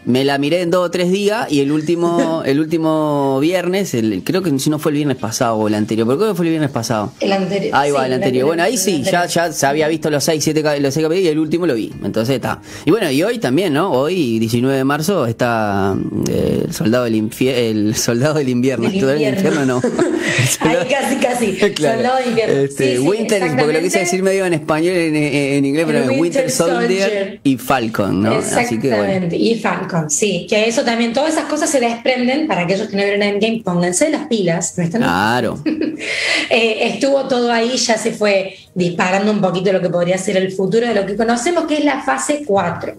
Me 0.05 0.25
la 0.25 0.39
miré 0.39 0.63
en 0.63 0.71
dos 0.71 0.87
o 0.87 0.91
tres 0.91 1.11
días 1.11 1.51
y 1.51 1.61
el 1.61 1.71
último, 1.71 2.43
el 2.47 2.61
último 2.61 3.39
viernes, 3.41 3.93
el, 3.95 4.23
creo 4.25 4.43
que 4.43 4.59
si 4.59 4.71
no 4.71 4.79
fue 4.79 4.93
el 4.93 4.97
viernes 4.97 5.19
pasado 5.19 5.57
o 5.57 5.69
el 5.69 5.75
anterior, 5.75 6.07
pero 6.07 6.19
creo 6.19 6.31
que 6.31 6.37
fue 6.37 6.47
el 6.47 6.51
viernes 6.51 6.71
pasado. 6.71 7.13
El 7.21 7.33
anterior. 7.33 7.75
Ahí 7.75 7.91
va, 7.91 8.07
el 8.07 8.15
anterior. 8.15 8.47
bueno, 8.47 8.63
ahí 8.63 8.79
sí, 8.79 9.03
ya, 9.03 9.27
ya 9.27 9.53
se 9.53 9.67
había 9.67 9.87
visto 9.89 10.09
los 10.09 10.25
seis, 10.25 10.43
siete, 10.43 10.63
los 10.63 10.95
seis 10.95 11.05
capítulos 11.05 11.25
y 11.25 11.29
el 11.29 11.39
último 11.39 11.67
lo 11.67 11.75
vi. 11.75 11.93
Entonces 12.03 12.37
está. 12.37 12.63
Y 12.87 12.91
bueno, 12.91 13.11
y 13.11 13.23
hoy 13.23 13.39
también, 13.39 13.73
¿no? 13.73 13.91
Hoy, 13.93 14.39
19 14.39 14.79
de 14.79 14.85
marzo, 14.85 15.27
está 15.27 15.95
eh, 16.31 16.63
el 16.65 16.73
soldado 16.73 17.05
del 17.05 17.31
el 17.39 17.95
soldado 17.97 18.35
del 18.35 18.49
invierno. 18.49 18.89
Del 18.89 19.23
infierno. 19.23 19.67
no. 19.67 19.83
Ahí 20.61 20.77
casi, 20.89 21.17
casi. 21.17 21.59
Soldado 21.59 22.19
del 22.19 22.29
invierno. 22.29 22.55
Este, 22.55 22.99
Winter, 23.01 23.43
porque 23.59 23.73
lo 23.73 23.81
quise 23.81 24.01
decir 24.01 24.23
medio 24.23 24.47
en 24.47 24.55
español, 24.55 24.95
en, 24.95 25.17
en 25.17 25.65
inglés, 25.65 25.85
pero 25.87 25.99
Winter, 26.01 26.21
Winter 26.21 26.51
Soldier, 26.51 27.41
y 27.45 27.57
Falcon, 27.57 28.23
¿no? 28.23 28.39
Exactamente, 28.39 28.68
y 28.71 29.55
Falcon, 29.57 30.11
sí, 30.11 30.47
que 30.49 30.69
eso 30.69 30.85
también, 30.85 31.13
todas 31.13 31.35
esas 31.35 31.45
cosas 31.45 31.71
se 31.71 31.81
desprenden 31.81 32.47
para 32.47 32.63
aquellos 32.63 32.89
que 32.89 32.97
no 32.97 33.03
vieron 33.03 33.23
Endgame, 33.23 33.63
pónganse 33.65 34.11
las 34.11 34.27
pilas. 34.27 34.75
Claro. 34.91 35.59
eh, 36.51 36.79
estuvo 36.83 37.27
todo 37.29 37.53
ahí, 37.53 37.77
ya 37.77 37.97
se 37.99 38.13
fue 38.13 38.57
disparando 38.75 39.33
un 39.33 39.41
poquito 39.41 39.73
lo 39.73 39.81
que 39.81 39.91
podría 39.91 40.19
ser 40.19 40.37
el 40.37 40.53
futuro 40.53 40.87
de 40.87 40.95
lo 40.95 41.05
que 41.05 41.17
conocemos, 41.17 41.67
que 41.67 41.79
es 41.79 41.85
la 41.85 42.03
fase 42.03 42.43
4 42.47 42.95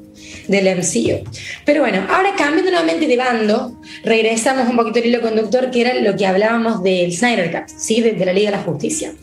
del 0.48 0.78
MCU. 0.78 1.24
Pero 1.66 1.82
bueno, 1.82 2.06
ahora 2.10 2.34
cambiando 2.38 2.72
nuevamente 2.72 3.08
de 3.08 3.18
bando, 3.18 3.80
regresamos 4.04 4.68
un 4.68 4.76
poquito 4.76 5.00
al 5.00 5.06
hilo 5.06 5.22
conductor, 5.22 5.72
que 5.72 5.82
era 5.82 5.94
lo 5.94 6.16
que 6.16 6.26
hablábamos 6.26 6.84
del 6.84 7.16
Snyder 7.16 7.52
Cut, 7.52 7.70
¿sí? 7.78 8.02
de, 8.02 8.14
de 8.14 8.26
la 8.26 8.34
Liga 8.34 8.52
de 8.52 8.58
la 8.58 8.64
Justicia. 8.64 9.14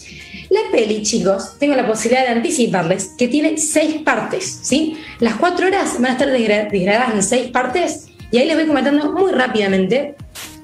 La 0.51 0.61
peli, 0.71 1.03
chicos, 1.03 1.59
tengo 1.59 1.75
la 1.75 1.87
posibilidad 1.87 2.25
de 2.27 2.33
anticiparles 2.33 3.11
que 3.19 3.29
tiene 3.29 3.59
seis 3.59 4.03
partes, 4.03 4.61
¿sí? 4.63 4.97
Las 5.19 5.35
cuatro 5.35 5.67
horas 5.67 5.95
van 5.95 6.07
a 6.07 6.13
estar 6.13 6.31
degradadas 6.31 7.15
en 7.15 7.23
seis 7.23 7.51
partes 7.51 8.07
y 8.31 8.39
ahí 8.39 8.47
les 8.47 8.57
voy 8.57 8.67
comentando 8.67 9.13
muy 9.13 9.33
rápidamente, 9.33 10.15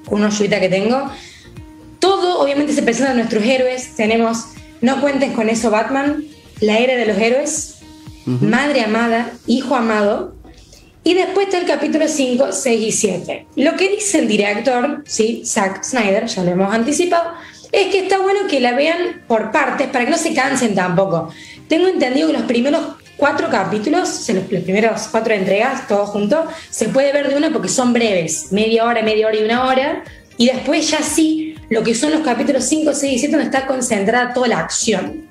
con 0.05 0.19
una 0.19 0.27
ayudita 0.27 0.59
que 0.59 0.69
tengo. 0.69 1.09
Todo, 1.99 2.39
obviamente, 2.39 2.73
se 2.73 2.83
presenta 2.83 3.11
en 3.11 3.17
nuestros 3.17 3.43
héroes. 3.43 3.95
Tenemos 3.95 4.45
No 4.81 4.99
cuentes 4.99 5.31
con 5.31 5.49
eso, 5.49 5.71
Batman, 5.71 6.25
La 6.59 6.77
era 6.77 6.95
de 6.95 7.05
los 7.05 7.17
héroes, 7.17 7.75
Madre 8.25 8.81
amada, 8.81 9.31
Hijo 9.47 9.75
amado, 9.75 10.35
y 11.05 11.13
después 11.13 11.47
está 11.47 11.59
el 11.59 11.65
capítulo 11.65 12.07
5, 12.07 12.51
6 12.51 12.81
y 12.81 12.91
7. 12.91 13.47
Lo 13.57 13.75
que 13.75 13.89
dice 13.89 14.19
el 14.19 14.27
director, 14.29 15.03
¿sí? 15.05 15.43
Zack 15.45 15.83
Snyder, 15.83 16.27
ya 16.27 16.43
lo 16.43 16.51
hemos 16.51 16.73
anticipado, 16.73 17.31
es 17.73 17.87
que 17.87 17.99
está 17.99 18.19
bueno 18.19 18.41
que 18.47 18.59
la 18.59 18.73
vean 18.73 19.23
por 19.27 19.51
partes 19.51 19.87
para 19.87 20.05
que 20.05 20.11
no 20.11 20.17
se 20.17 20.33
cansen 20.33 20.75
tampoco. 20.75 21.33
Tengo 21.67 21.87
entendido 21.87 22.27
que 22.27 22.33
los 22.33 22.43
primeros 22.43 22.81
cuatro 23.17 23.49
capítulos, 23.49 24.29
los, 24.29 24.43
primeros 24.45 25.07
cuatro 25.09 25.33
entregas, 25.33 25.87
todos 25.87 26.09
juntos, 26.09 26.45
se 26.69 26.89
puede 26.89 27.11
ver 27.11 27.29
de 27.29 27.35
una 27.35 27.51
porque 27.51 27.69
son 27.69 27.91
breves, 27.91 28.51
media 28.51 28.85
hora, 28.85 29.01
media 29.01 29.27
hora 29.27 29.37
y 29.37 29.43
una 29.43 29.65
hora, 29.65 30.03
y 30.37 30.47
después 30.47 30.89
ya 30.91 31.01
sí, 31.01 31.55
lo 31.69 31.83
que 31.83 31.95
son 31.95 32.11
los 32.11 32.21
capítulos 32.21 32.63
5, 32.65 32.93
6 32.93 33.13
y 33.13 33.19
7, 33.19 33.31
donde 33.31 33.45
está 33.45 33.65
concentrada 33.65 34.33
toda 34.33 34.47
la 34.47 34.59
acción. 34.59 35.22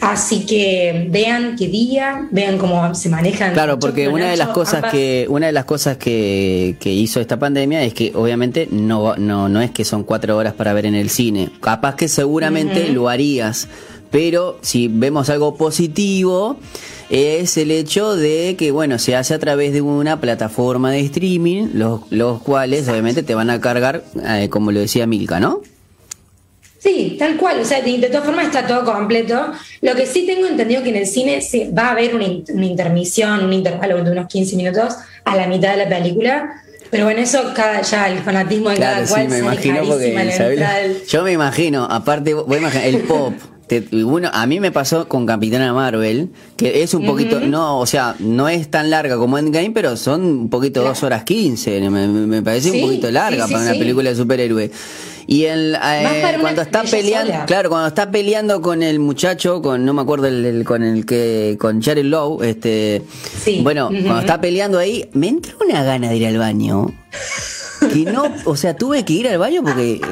Así 0.00 0.46
que 0.46 1.08
vean 1.10 1.56
qué 1.56 1.68
día, 1.68 2.26
vean 2.30 2.56
cómo 2.56 2.94
se 2.94 3.10
manejan. 3.10 3.52
Claro, 3.52 3.78
porque 3.78 4.08
una 4.08 4.30
de 4.30 4.36
las 4.36 4.48
cosas 4.48 4.90
que 4.90 5.26
una 5.28 5.46
de 5.46 5.52
las 5.52 5.66
cosas 5.66 5.98
que, 5.98 6.76
que, 6.80 6.90
hizo 6.90 7.20
esta 7.20 7.38
pandemia 7.38 7.82
es 7.82 7.92
que 7.92 8.12
obviamente 8.14 8.66
no, 8.70 9.16
no 9.16 9.48
no 9.50 9.60
es 9.60 9.70
que 9.70 9.84
son 9.84 10.04
cuatro 10.04 10.36
horas 10.38 10.54
para 10.54 10.72
ver 10.72 10.86
en 10.86 10.94
el 10.94 11.10
cine. 11.10 11.50
Capaz 11.60 11.96
que 11.96 12.08
seguramente 12.08 12.88
lo 12.88 13.10
harías, 13.10 13.68
pero 14.10 14.58
si 14.62 14.88
vemos 14.88 15.28
algo 15.28 15.56
positivo 15.56 16.56
es 17.10 17.58
el 17.58 17.70
hecho 17.70 18.16
de 18.16 18.54
que 18.56 18.70
bueno 18.70 18.98
se 18.98 19.16
hace 19.16 19.34
a 19.34 19.38
través 19.38 19.72
de 19.74 19.82
una 19.82 20.18
plataforma 20.18 20.90
de 20.92 21.00
streaming, 21.00 21.68
los, 21.74 22.00
los 22.10 22.40
cuales 22.40 22.88
obviamente 22.88 23.22
te 23.22 23.34
van 23.34 23.50
a 23.50 23.60
cargar, 23.60 24.04
eh, 24.24 24.48
como 24.48 24.72
lo 24.72 24.80
decía 24.80 25.06
Milka, 25.06 25.40
¿no? 25.40 25.60
Sí, 26.80 27.16
tal 27.18 27.36
cual, 27.36 27.60
o 27.60 27.64
sea, 27.64 27.82
de, 27.82 27.98
todas 28.08 28.24
formas 28.24 28.46
está 28.46 28.66
todo 28.66 28.84
completo. 28.86 29.52
Lo 29.82 29.94
que 29.94 30.06
sí 30.06 30.24
tengo 30.26 30.46
entendido 30.46 30.82
que 30.82 30.88
en 30.88 30.96
el 30.96 31.06
cine 31.06 31.42
se, 31.42 31.70
va 31.70 31.88
a 31.88 31.90
haber 31.90 32.14
una, 32.14 32.24
intermisión, 32.24 33.44
un 33.44 33.52
intervalo 33.52 34.02
de 34.02 34.10
unos 34.10 34.26
15 34.28 34.56
minutos 34.56 34.94
a 35.24 35.36
la 35.36 35.46
mitad 35.46 35.72
de 35.72 35.84
la 35.84 35.88
película. 35.90 36.62
Pero 36.90 37.04
bueno, 37.04 37.20
eso 37.20 37.52
cada, 37.54 37.82
ya 37.82 38.08
el 38.08 38.20
fanatismo 38.20 38.70
de 38.70 38.78
cada 38.78 39.06
cual 39.06 39.28
me 39.28 39.38
imagino 39.38 39.82
porque, 39.86 40.96
Yo 41.06 41.22
me 41.22 41.32
imagino, 41.32 41.84
aparte, 41.84 42.32
voy 42.32 42.56
a 42.56 42.60
imaginar, 42.60 42.86
el 42.86 43.02
pop. 43.02 43.34
bueno, 43.92 44.30
a 44.32 44.46
mí 44.46 44.58
me 44.58 44.72
pasó 44.72 45.06
con 45.06 45.26
Capitana 45.26 45.74
Marvel, 45.74 46.30
que 46.56 46.82
es 46.82 46.94
un 46.94 47.04
poquito, 47.04 47.40
no, 47.40 47.78
o 47.78 47.86
sea, 47.86 48.16
no 48.18 48.48
es 48.48 48.70
tan 48.70 48.88
larga 48.88 49.18
como 49.18 49.36
Endgame, 49.38 49.70
pero 49.70 49.98
son 49.98 50.22
un 50.22 50.50
poquito 50.50 50.82
dos 50.82 51.02
horas 51.02 51.24
quince, 51.24 51.78
me, 51.90 52.42
parece 52.42 52.70
un 52.70 52.80
poquito 52.80 53.10
larga 53.10 53.46
para 53.46 53.60
una 53.60 53.72
película 53.72 54.08
de 54.08 54.16
superhéroe. 54.16 54.70
Y 55.30 55.44
el, 55.44 55.76
eh, 55.76 56.36
cuando 56.40 56.60
está 56.60 56.82
peleando, 56.82 57.32
claro, 57.46 57.70
cuando 57.70 57.86
está 57.86 58.10
peleando 58.10 58.60
con 58.60 58.82
el 58.82 58.98
muchacho, 58.98 59.62
con 59.62 59.84
no 59.84 59.94
me 59.94 60.02
acuerdo 60.02 60.26
el, 60.26 60.64
con 60.64 60.82
el 60.82 61.06
que 61.06 61.56
con 61.56 61.80
Jared 61.80 62.04
Lowe, 62.04 62.42
este, 62.42 63.04
bueno, 63.62 63.90
cuando 63.90 64.18
está 64.18 64.40
peleando 64.40 64.80
ahí, 64.80 65.08
me 65.12 65.28
entra 65.28 65.54
una 65.64 65.84
gana 65.84 66.08
de 66.08 66.16
ir 66.16 66.26
al 66.26 66.36
baño. 66.38 66.92
Que 67.80 68.04
no, 68.04 68.24
o 68.44 68.56
sea, 68.56 68.76
tuve 68.76 69.06
que 69.06 69.14
ir 69.14 69.26
al 69.26 69.38
baño 69.38 69.62
porque 69.62 70.02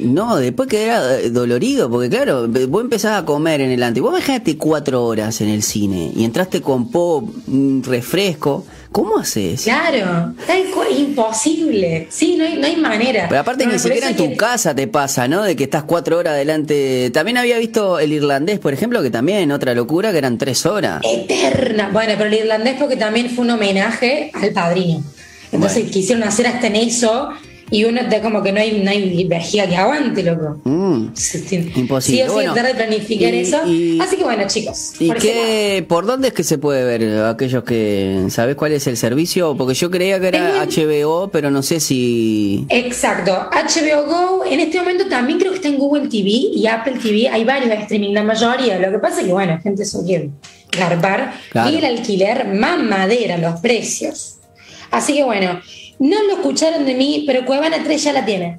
no, 0.00 0.36
después 0.36 0.68
que 0.68 0.84
era 0.84 1.18
eh, 1.18 1.30
dolorido, 1.30 1.90
porque 1.90 2.08
claro, 2.08 2.46
vos 2.46 2.82
empezás 2.82 3.20
a 3.20 3.24
comer 3.24 3.60
en 3.62 3.70
el 3.72 3.82
antes, 3.82 4.00
vos 4.00 4.14
dejaste 4.14 4.56
cuatro 4.56 5.04
horas 5.04 5.40
en 5.40 5.48
el 5.48 5.64
cine 5.64 6.12
y 6.14 6.22
entraste 6.22 6.62
con 6.62 6.88
pop, 6.88 7.28
un 7.48 7.82
refresco. 7.84 8.64
¿Cómo 8.92 9.18
haces? 9.18 9.62
Claro, 9.62 10.34
es 10.48 10.98
imposible. 10.98 12.08
Sí, 12.10 12.36
no 12.36 12.44
hay, 12.44 12.56
no 12.56 12.66
hay 12.66 12.76
manera. 12.76 13.26
Pero 13.28 13.40
aparte 13.40 13.64
ni 13.66 13.78
siquiera 13.78 14.10
en 14.10 14.16
tu 14.16 14.34
casa 14.36 14.74
te 14.74 14.88
pasa, 14.88 15.28
¿no? 15.28 15.42
De 15.42 15.54
que 15.54 15.64
estás 15.64 15.84
cuatro 15.84 16.18
horas 16.18 16.32
adelante. 16.32 17.10
También 17.10 17.36
había 17.36 17.58
visto 17.58 18.00
el 18.00 18.12
irlandés, 18.12 18.58
por 18.58 18.74
ejemplo, 18.74 19.00
que 19.00 19.10
también 19.10 19.52
otra 19.52 19.74
locura, 19.74 20.10
que 20.10 20.18
eran 20.18 20.38
tres 20.38 20.66
horas. 20.66 21.02
Eterna. 21.04 21.90
Bueno, 21.92 22.14
pero 22.16 22.28
el 22.28 22.34
irlandés 22.34 22.76
porque 22.80 22.96
también 22.96 23.30
fue 23.30 23.44
un 23.44 23.52
homenaje 23.52 24.32
al 24.34 24.50
padrino. 24.50 25.04
Entonces 25.52 25.90
quisieron 25.90 26.24
hacer 26.24 26.48
hasta 26.48 26.66
en 26.66 26.76
eso 26.76 27.30
y 27.70 27.84
uno 27.84 28.00
está 28.00 28.20
como 28.20 28.42
que 28.42 28.52
no 28.52 28.60
hay, 28.60 28.82
no 28.82 28.90
hay 28.90 29.24
vejiga 29.24 29.66
que 29.66 29.76
aguante, 29.76 30.22
loco. 30.22 30.60
Mm, 30.64 31.08
imposible. 31.76 32.00
Sí 32.00 32.22
o 32.22 32.38
sí, 32.38 32.44
tratar 32.44 32.66
de 32.66 32.74
planificar 32.74 33.34
eso. 33.34 33.58
Así 33.58 34.16
que 34.16 34.24
bueno, 34.24 34.44
chicos. 34.46 34.94
¿Y 34.98 35.08
por, 35.08 35.18
qué, 35.18 35.84
por 35.88 36.06
dónde 36.06 36.28
es 36.28 36.34
que 36.34 36.42
se 36.42 36.58
puede 36.58 36.84
ver 36.84 37.24
aquellos 37.24 37.62
que. 37.64 38.26
¿Sabes 38.30 38.56
cuál 38.56 38.72
es 38.72 38.86
el 38.86 38.96
servicio? 38.96 39.56
Porque 39.56 39.74
yo 39.74 39.90
creía 39.90 40.20
que 40.20 40.28
era 40.28 40.64
HBO, 40.64 41.30
pero 41.30 41.50
no 41.50 41.62
sé 41.62 41.80
si. 41.80 42.66
Exacto. 42.68 43.48
HBO 43.52 44.06
Go, 44.06 44.44
en 44.44 44.60
este 44.60 44.78
momento 44.78 45.06
también 45.06 45.38
creo 45.38 45.52
que 45.52 45.56
está 45.56 45.68
en 45.68 45.78
Google 45.78 46.08
TV 46.08 46.28
y 46.28 46.66
Apple 46.66 46.98
TV. 47.00 47.28
Hay 47.28 47.44
varios 47.44 47.70
de 47.70 47.76
streaming, 47.76 48.14
la 48.14 48.24
mayoría. 48.24 48.78
Lo 48.78 48.90
que 48.90 48.98
pasa 48.98 49.20
es 49.20 49.26
que, 49.26 49.32
bueno, 49.32 49.58
gente 49.62 49.84
eso 49.84 50.04
quiere 50.04 50.30
garbar. 50.76 51.34
Y 51.70 51.76
el 51.76 51.84
alquiler, 51.84 52.48
mamadera, 52.48 53.38
los 53.38 53.60
precios. 53.60 54.38
Así 54.90 55.14
que 55.14 55.24
bueno, 55.24 55.60
no 56.00 56.22
lo 56.24 56.32
escucharon 56.32 56.86
de 56.86 56.94
mí, 56.94 57.24
pero 57.26 57.44
Cuevana 57.44 57.76
3 57.84 58.02
ya 58.02 58.12
la 58.12 58.24
tiene. 58.24 58.58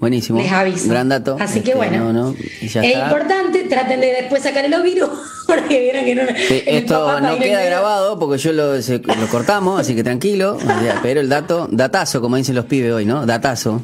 buenísimo. 0.00 0.40
Les 0.40 0.50
aviso. 0.50 0.88
Gran 0.88 1.10
dato. 1.10 1.36
Así 1.38 1.60
que 1.60 1.72
este, 1.72 1.76
bueno. 1.76 2.34
es 2.60 2.74
importante, 2.74 3.64
traten 3.64 4.00
de 4.00 4.06
después 4.12 4.42
sacar 4.42 4.68
los 4.68 4.82
virus, 4.82 5.10
porque 5.46 5.80
vieron 5.80 6.04
que 6.06 6.14
no. 6.14 6.22
esto 6.22 7.20
no 7.20 7.38
queda 7.38 7.62
grabado 7.62 8.18
porque 8.18 8.38
yo 8.38 8.52
lo, 8.52 8.76
lo 8.76 9.26
cortamos, 9.30 9.78
así 9.78 9.94
que 9.94 10.02
tranquilo. 10.02 10.58
pero 11.02 11.20
el 11.20 11.28
dato, 11.28 11.68
datazo, 11.70 12.22
como 12.22 12.36
dicen 12.36 12.54
los 12.54 12.64
pibes 12.64 12.92
hoy, 12.92 13.04
¿no? 13.04 13.26
Datazo. 13.26 13.82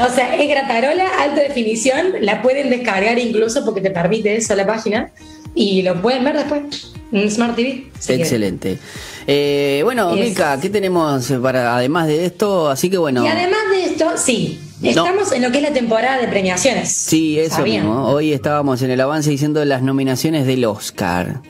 O 0.00 0.14
sea, 0.14 0.36
es 0.36 0.48
Gratarola, 0.48 1.08
alta 1.18 1.40
definición, 1.40 2.12
la 2.20 2.40
pueden 2.40 2.70
descargar 2.70 3.18
incluso 3.18 3.64
porque 3.64 3.80
te 3.80 3.90
permite 3.90 4.36
eso 4.36 4.54
la 4.54 4.66
página 4.66 5.10
y 5.54 5.82
lo 5.82 6.00
pueden 6.00 6.22
ver 6.22 6.36
después 6.36 6.92
Smart 7.28 7.56
TV. 7.56 7.86
Excelente. 8.08 8.78
Eh, 9.26 9.80
bueno, 9.84 10.12
Mica, 10.14 10.58
¿qué 10.60 10.70
tenemos 10.70 11.32
para 11.42 11.76
además 11.76 12.06
de 12.06 12.26
esto? 12.26 12.68
Así 12.68 12.90
que 12.90 12.98
bueno. 12.98 13.24
Y 13.24 13.28
además 13.28 13.60
de 13.70 13.84
esto, 13.84 14.12
sí, 14.16 14.60
Estamos 14.82 15.32
en 15.32 15.42
lo 15.42 15.50
que 15.50 15.58
es 15.58 15.62
la 15.62 15.72
temporada 15.72 16.18
de 16.18 16.28
premiaciones. 16.28 16.92
Sí, 16.92 17.38
eso 17.38 17.62
mismo. 17.62 18.06
Hoy 18.06 18.32
estábamos 18.32 18.80
en 18.82 18.90
el 18.90 19.00
avance 19.00 19.28
diciendo 19.28 19.64
las 19.64 19.82
nominaciones 19.82 20.46
del 20.46 20.64
Oscar. 20.64 21.40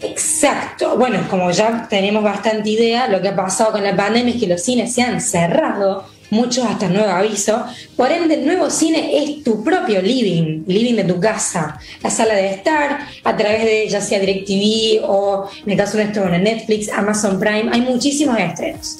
Exacto. 0.00 0.96
Bueno, 0.96 1.20
como 1.28 1.50
ya 1.50 1.86
tenemos 1.88 2.22
bastante 2.22 2.70
idea, 2.70 3.08
lo 3.08 3.20
que 3.20 3.28
ha 3.28 3.36
pasado 3.36 3.72
con 3.72 3.84
la 3.84 3.94
pandemia 3.94 4.34
es 4.34 4.40
que 4.40 4.48
los 4.48 4.62
cines 4.62 4.92
se 4.92 5.02
han 5.02 5.20
cerrado 5.20 6.04
muchos 6.30 6.64
hasta 6.66 6.88
nuevo 6.88 7.08
aviso. 7.08 7.64
Por 7.96 8.10
ende, 8.12 8.34
el 8.34 8.46
nuevo 8.46 8.70
cine 8.70 9.22
es 9.22 9.42
tu 9.42 9.62
propio 9.62 10.00
living, 10.02 10.64
living 10.66 10.94
de 10.94 11.04
tu 11.04 11.20
casa, 11.20 11.78
la 12.02 12.10
sala 12.10 12.34
de 12.34 12.50
estar, 12.50 13.00
a 13.24 13.36
través 13.36 13.64
de 13.64 13.88
ya 13.88 14.00
sea 14.00 14.20
DirecTV 14.20 15.04
o 15.04 15.48
en 15.64 15.72
el 15.72 15.76
caso 15.76 15.96
nuestro, 15.96 16.28
Netflix, 16.28 16.88
Amazon 16.90 17.38
Prime, 17.38 17.70
hay 17.72 17.80
muchísimos 17.80 18.38
estrenos. 18.38 18.98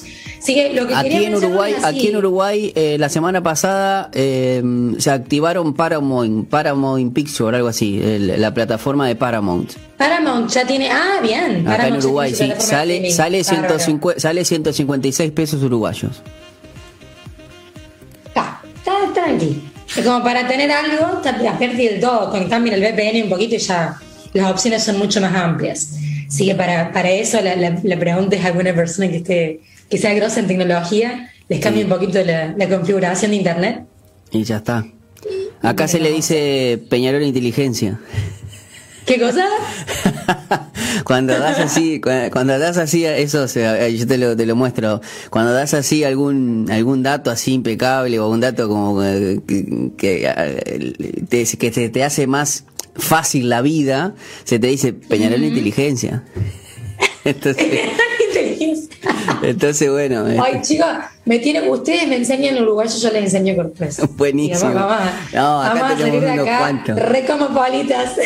lo 0.73 0.87
que 0.87 0.95
aquí, 0.95 1.23
en 1.23 1.35
Uruguay, 1.35 1.75
aquí 1.83 2.07
en 2.07 2.17
Uruguay, 2.17 2.71
eh, 2.75 2.97
la 2.99 3.09
semana 3.09 3.41
pasada 3.41 4.09
eh, 4.13 4.61
se 4.97 5.11
activaron 5.11 5.73
Paramount, 5.73 6.49
Paramount 6.49 7.13
Picture, 7.13 7.55
algo 7.55 7.69
así, 7.69 7.99
la 8.19 8.53
plataforma 8.53 9.07
de 9.07 9.15
Paramount. 9.15 9.73
Paramount 9.97 10.49
ya 10.49 10.65
tiene, 10.65 10.89
ah, 10.89 11.19
bien. 11.21 11.67
Acá 11.67 11.87
en 11.87 11.97
Uruguay, 11.97 12.33
sí, 12.33 12.51
sale, 12.57 13.11
sale, 13.11 13.43
150, 13.43 14.19
sale 14.19 14.45
156 14.45 15.31
pesos 15.31 15.61
uruguayos 15.61 16.21
tranqui. 19.13 19.61
Es 19.95 20.05
como 20.05 20.23
para 20.23 20.47
tener 20.47 20.71
algo, 20.71 21.21
te 21.21 21.29
el 21.87 21.99
todo, 21.99 22.31
también 22.47 22.75
el 22.75 22.81
VPN 22.81 23.23
un 23.23 23.29
poquito 23.29 23.55
y 23.55 23.59
ya 23.59 23.99
las 24.33 24.51
opciones 24.51 24.83
son 24.83 24.99
mucho 24.99 25.19
más 25.21 25.33
amplias. 25.33 25.95
Así 26.27 26.45
que 26.45 26.53
para, 26.53 26.91
para 26.91 27.09
eso 27.09 27.41
la, 27.41 27.55
la, 27.55 27.99
pregunta 27.99 28.35
es 28.35 28.45
a 28.45 28.49
alguna 28.49 28.73
persona 28.73 29.09
que 29.09 29.17
esté 29.17 29.61
que 29.89 29.97
sea 29.97 30.13
grosa 30.13 30.39
en 30.39 30.47
tecnología, 30.47 31.31
les 31.47 31.59
cambie 31.59 31.83
un 31.83 31.89
poquito 31.89 32.19
la, 32.23 32.69
configuración 32.69 33.31
de 33.31 33.37
internet. 33.37 33.83
Y 34.31 34.43
ya 34.43 34.57
está. 34.57 34.85
Acá 35.61 35.87
se 35.87 35.99
le 35.99 36.11
dice 36.11 36.79
Peñarol 36.89 37.23
Inteligencia. 37.23 37.99
¿Qué 39.09 39.19
cosa? 39.19 39.43
cuando 41.03 41.33
das 41.33 41.57
así, 41.57 41.99
cuando 41.99 42.59
das 42.59 42.77
así, 42.77 43.05
eso, 43.05 43.47
yo 43.47 44.07
te 44.07 44.17
lo, 44.19 44.37
te 44.37 44.45
lo 44.45 44.55
muestro, 44.55 45.01
cuando 45.31 45.51
das 45.51 45.73
así 45.73 46.03
algún, 46.03 46.67
algún 46.69 47.01
dato 47.01 47.31
así 47.31 47.53
impecable 47.53 48.19
o 48.19 48.29
un 48.29 48.39
dato 48.39 48.69
como 48.69 49.01
que, 49.01 49.41
que, 49.97 51.25
te, 51.27 51.57
que 51.57 51.89
te 51.89 52.03
hace 52.03 52.27
más 52.27 52.65
fácil 52.95 53.49
la 53.49 53.63
vida, 53.63 54.13
se 54.43 54.59
te 54.59 54.67
dice 54.67 54.93
Peñarol 54.93 55.43
Inteligencia. 55.43 56.23
Entonces, 57.25 57.81
entonces, 59.41 59.89
bueno. 59.89 60.25
Ay, 60.25 60.55
este. 60.55 60.75
chicos, 60.75 60.87
me 61.29 61.37
tiene, 61.37 61.69
ustedes 61.69 62.07
me 62.07 62.15
enseñan 62.15 62.59
uruguayo, 62.59 62.97
yo 62.99 63.11
les 63.11 63.25
enseño 63.25 63.55
cortés. 63.55 64.01
Buenísimo. 64.17 64.73
Mamá, 64.73 65.29
no, 65.31 65.61
acá 65.61 65.73
vamos 65.75 65.91
a 65.91 65.99
salir 65.99 66.21
de 66.21 66.31
acá, 66.31 66.83
re 66.87 67.25
como 67.25 67.53
palitas. 67.53 68.13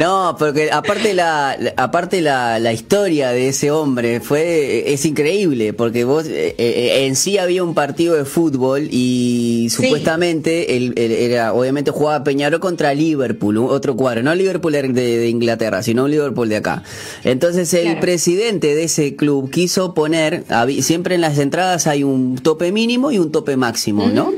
No, 0.00 0.34
porque 0.38 0.70
aparte 0.72 1.14
la, 1.14 1.56
aparte 1.76 2.20
la, 2.20 2.58
la, 2.58 2.72
historia 2.72 3.30
de 3.30 3.48
ese 3.48 3.70
hombre 3.70 4.20
fue 4.20 4.92
es 4.92 5.04
increíble, 5.04 5.72
porque 5.72 6.04
vos 6.04 6.26
eh, 6.26 6.54
eh, 6.58 7.06
en 7.06 7.14
sí 7.14 7.38
había 7.38 7.62
un 7.62 7.74
partido 7.74 8.14
de 8.14 8.24
fútbol 8.24 8.88
y 8.90 9.68
supuestamente 9.70 10.76
él, 10.76 10.94
era, 10.96 11.52
obviamente 11.52 11.90
jugaba 11.90 12.24
Peñarol 12.24 12.60
contra 12.60 12.92
Liverpool, 12.92 13.58
otro 13.58 13.94
cuadro, 13.96 14.22
no 14.22 14.34
Liverpool 14.34 14.72
de, 14.72 14.82
de 14.82 15.28
Inglaterra, 15.28 15.82
sino 15.82 16.04
un 16.04 16.10
Liverpool 16.10 16.48
de 16.48 16.56
acá. 16.56 16.82
Entonces 17.22 17.72
el 17.74 17.98
presidente 18.00 18.74
de 18.74 18.84
ese 18.84 19.14
club 19.14 19.50
quiso 19.50 19.94
poner, 19.94 20.44
siempre 20.80 21.14
en 21.14 21.20
las 21.20 21.38
entradas 21.38 21.86
hay 21.86 22.02
un 22.02 22.13
tope 22.42 22.72
mínimo 22.72 23.10
y 23.10 23.18
un 23.18 23.30
tope 23.30 23.56
máximo, 23.56 24.06
¿no? 24.08 24.32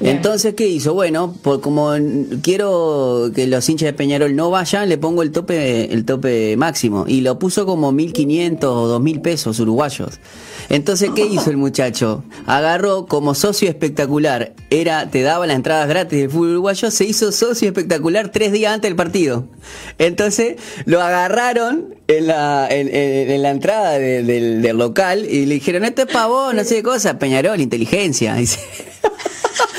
Entonces, 0.00 0.54
¿qué 0.54 0.66
hizo? 0.66 0.94
Bueno, 0.94 1.34
por 1.42 1.60
como 1.60 1.92
quiero 2.42 3.30
que 3.34 3.46
los 3.46 3.68
hinchas 3.68 3.86
de 3.86 3.92
Peñarol 3.92 4.36
no 4.36 4.50
vayan, 4.50 4.88
le 4.88 4.98
pongo 4.98 5.22
el 5.22 5.32
tope, 5.32 5.92
el 5.92 6.04
tope 6.04 6.56
máximo. 6.56 7.04
Y 7.08 7.22
lo 7.22 7.38
puso 7.38 7.66
como 7.66 7.92
1.500 7.92 8.64
o 8.64 9.00
2.000 9.00 9.22
pesos 9.22 9.60
uruguayos. 9.60 10.20
Entonces, 10.68 11.10
¿qué 11.14 11.24
hizo 11.24 11.50
el 11.50 11.56
muchacho? 11.56 12.24
Agarró 12.46 13.06
como 13.06 13.34
socio 13.34 13.68
espectacular, 13.68 14.54
era, 14.70 15.10
te 15.10 15.22
daba 15.22 15.46
las 15.46 15.56
entradas 15.56 15.88
gratis 15.88 16.18
del 16.18 16.30
fútbol 16.30 16.50
uruguayo, 16.50 16.90
se 16.90 17.04
hizo 17.04 17.30
socio 17.30 17.68
espectacular 17.68 18.30
tres 18.30 18.52
días 18.52 18.74
antes 18.74 18.88
del 18.88 18.96
partido. 18.96 19.46
Entonces, 19.98 20.56
lo 20.84 21.00
agarraron 21.00 21.94
en 22.08 22.26
la, 22.26 22.66
en, 22.70 23.42
la 23.42 23.50
entrada 23.50 23.92
del, 23.92 24.26
del, 24.26 24.76
local 24.76 25.24
y 25.24 25.46
le 25.46 25.54
dijeron, 25.54 25.84
esto 25.84 26.02
es 26.02 26.12
pavón, 26.12 26.56
no 26.56 26.64
sé 26.64 26.76
qué 26.76 26.82
cosa, 26.82 27.18
Peñarol, 27.18 27.60
inteligencia. 27.60 28.36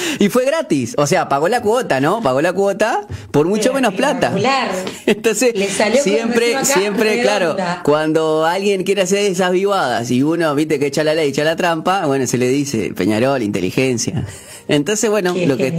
y 0.19 0.29
fue 0.29 0.45
gratis. 0.45 0.95
O 0.97 1.07
sea, 1.07 1.29
pagó 1.29 1.47
la 1.47 1.61
cuota, 1.61 1.99
¿no? 1.99 2.21
Pagó 2.21 2.41
la 2.41 2.53
cuota 2.53 3.07
por 3.31 3.47
mucho 3.47 3.73
menos 3.73 3.93
plata. 3.93 4.33
Entonces, 5.05 5.53
siempre, 6.01 6.63
siempre, 6.65 7.21
claro, 7.21 7.55
cuando 7.83 8.45
alguien 8.45 8.83
quiere 8.83 9.01
hacer 9.01 9.19
esas 9.19 9.51
vivadas 9.51 10.11
y 10.11 10.23
uno, 10.23 10.53
viste, 10.55 10.79
que 10.79 10.87
echa 10.87 11.03
la 11.03 11.13
ley, 11.13 11.29
echa 11.29 11.43
la 11.43 11.55
trampa, 11.55 12.05
bueno, 12.05 12.27
se 12.27 12.37
le 12.37 12.47
dice 12.49 12.93
Peñarol, 12.95 13.41
inteligencia. 13.41 14.25
Entonces, 14.67 15.09
bueno, 15.09 15.33
lo 15.33 15.55
que, 15.55 15.73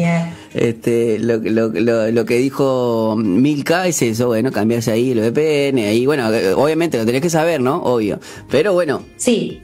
este, 0.55 1.19
lo, 1.19 1.37
lo, 1.37 2.11
lo, 2.11 2.25
que 2.25 2.39
dijo 2.39 3.17
Milka 3.19 3.87
es 3.87 4.01
eso, 4.01 4.29
bueno, 4.29 4.51
cambiarse 4.51 4.91
ahí 4.91 5.11
el 5.11 5.21
VPN, 5.21 5.79
ahí, 5.81 6.07
bueno, 6.07 6.29
obviamente 6.57 6.97
lo 6.97 7.05
tenés 7.05 7.21
que 7.21 7.29
saber, 7.29 7.61
¿no? 7.61 7.83
Obvio. 7.83 8.19
Pero 8.51 8.73
bueno. 8.73 9.05
Sí, 9.19 9.63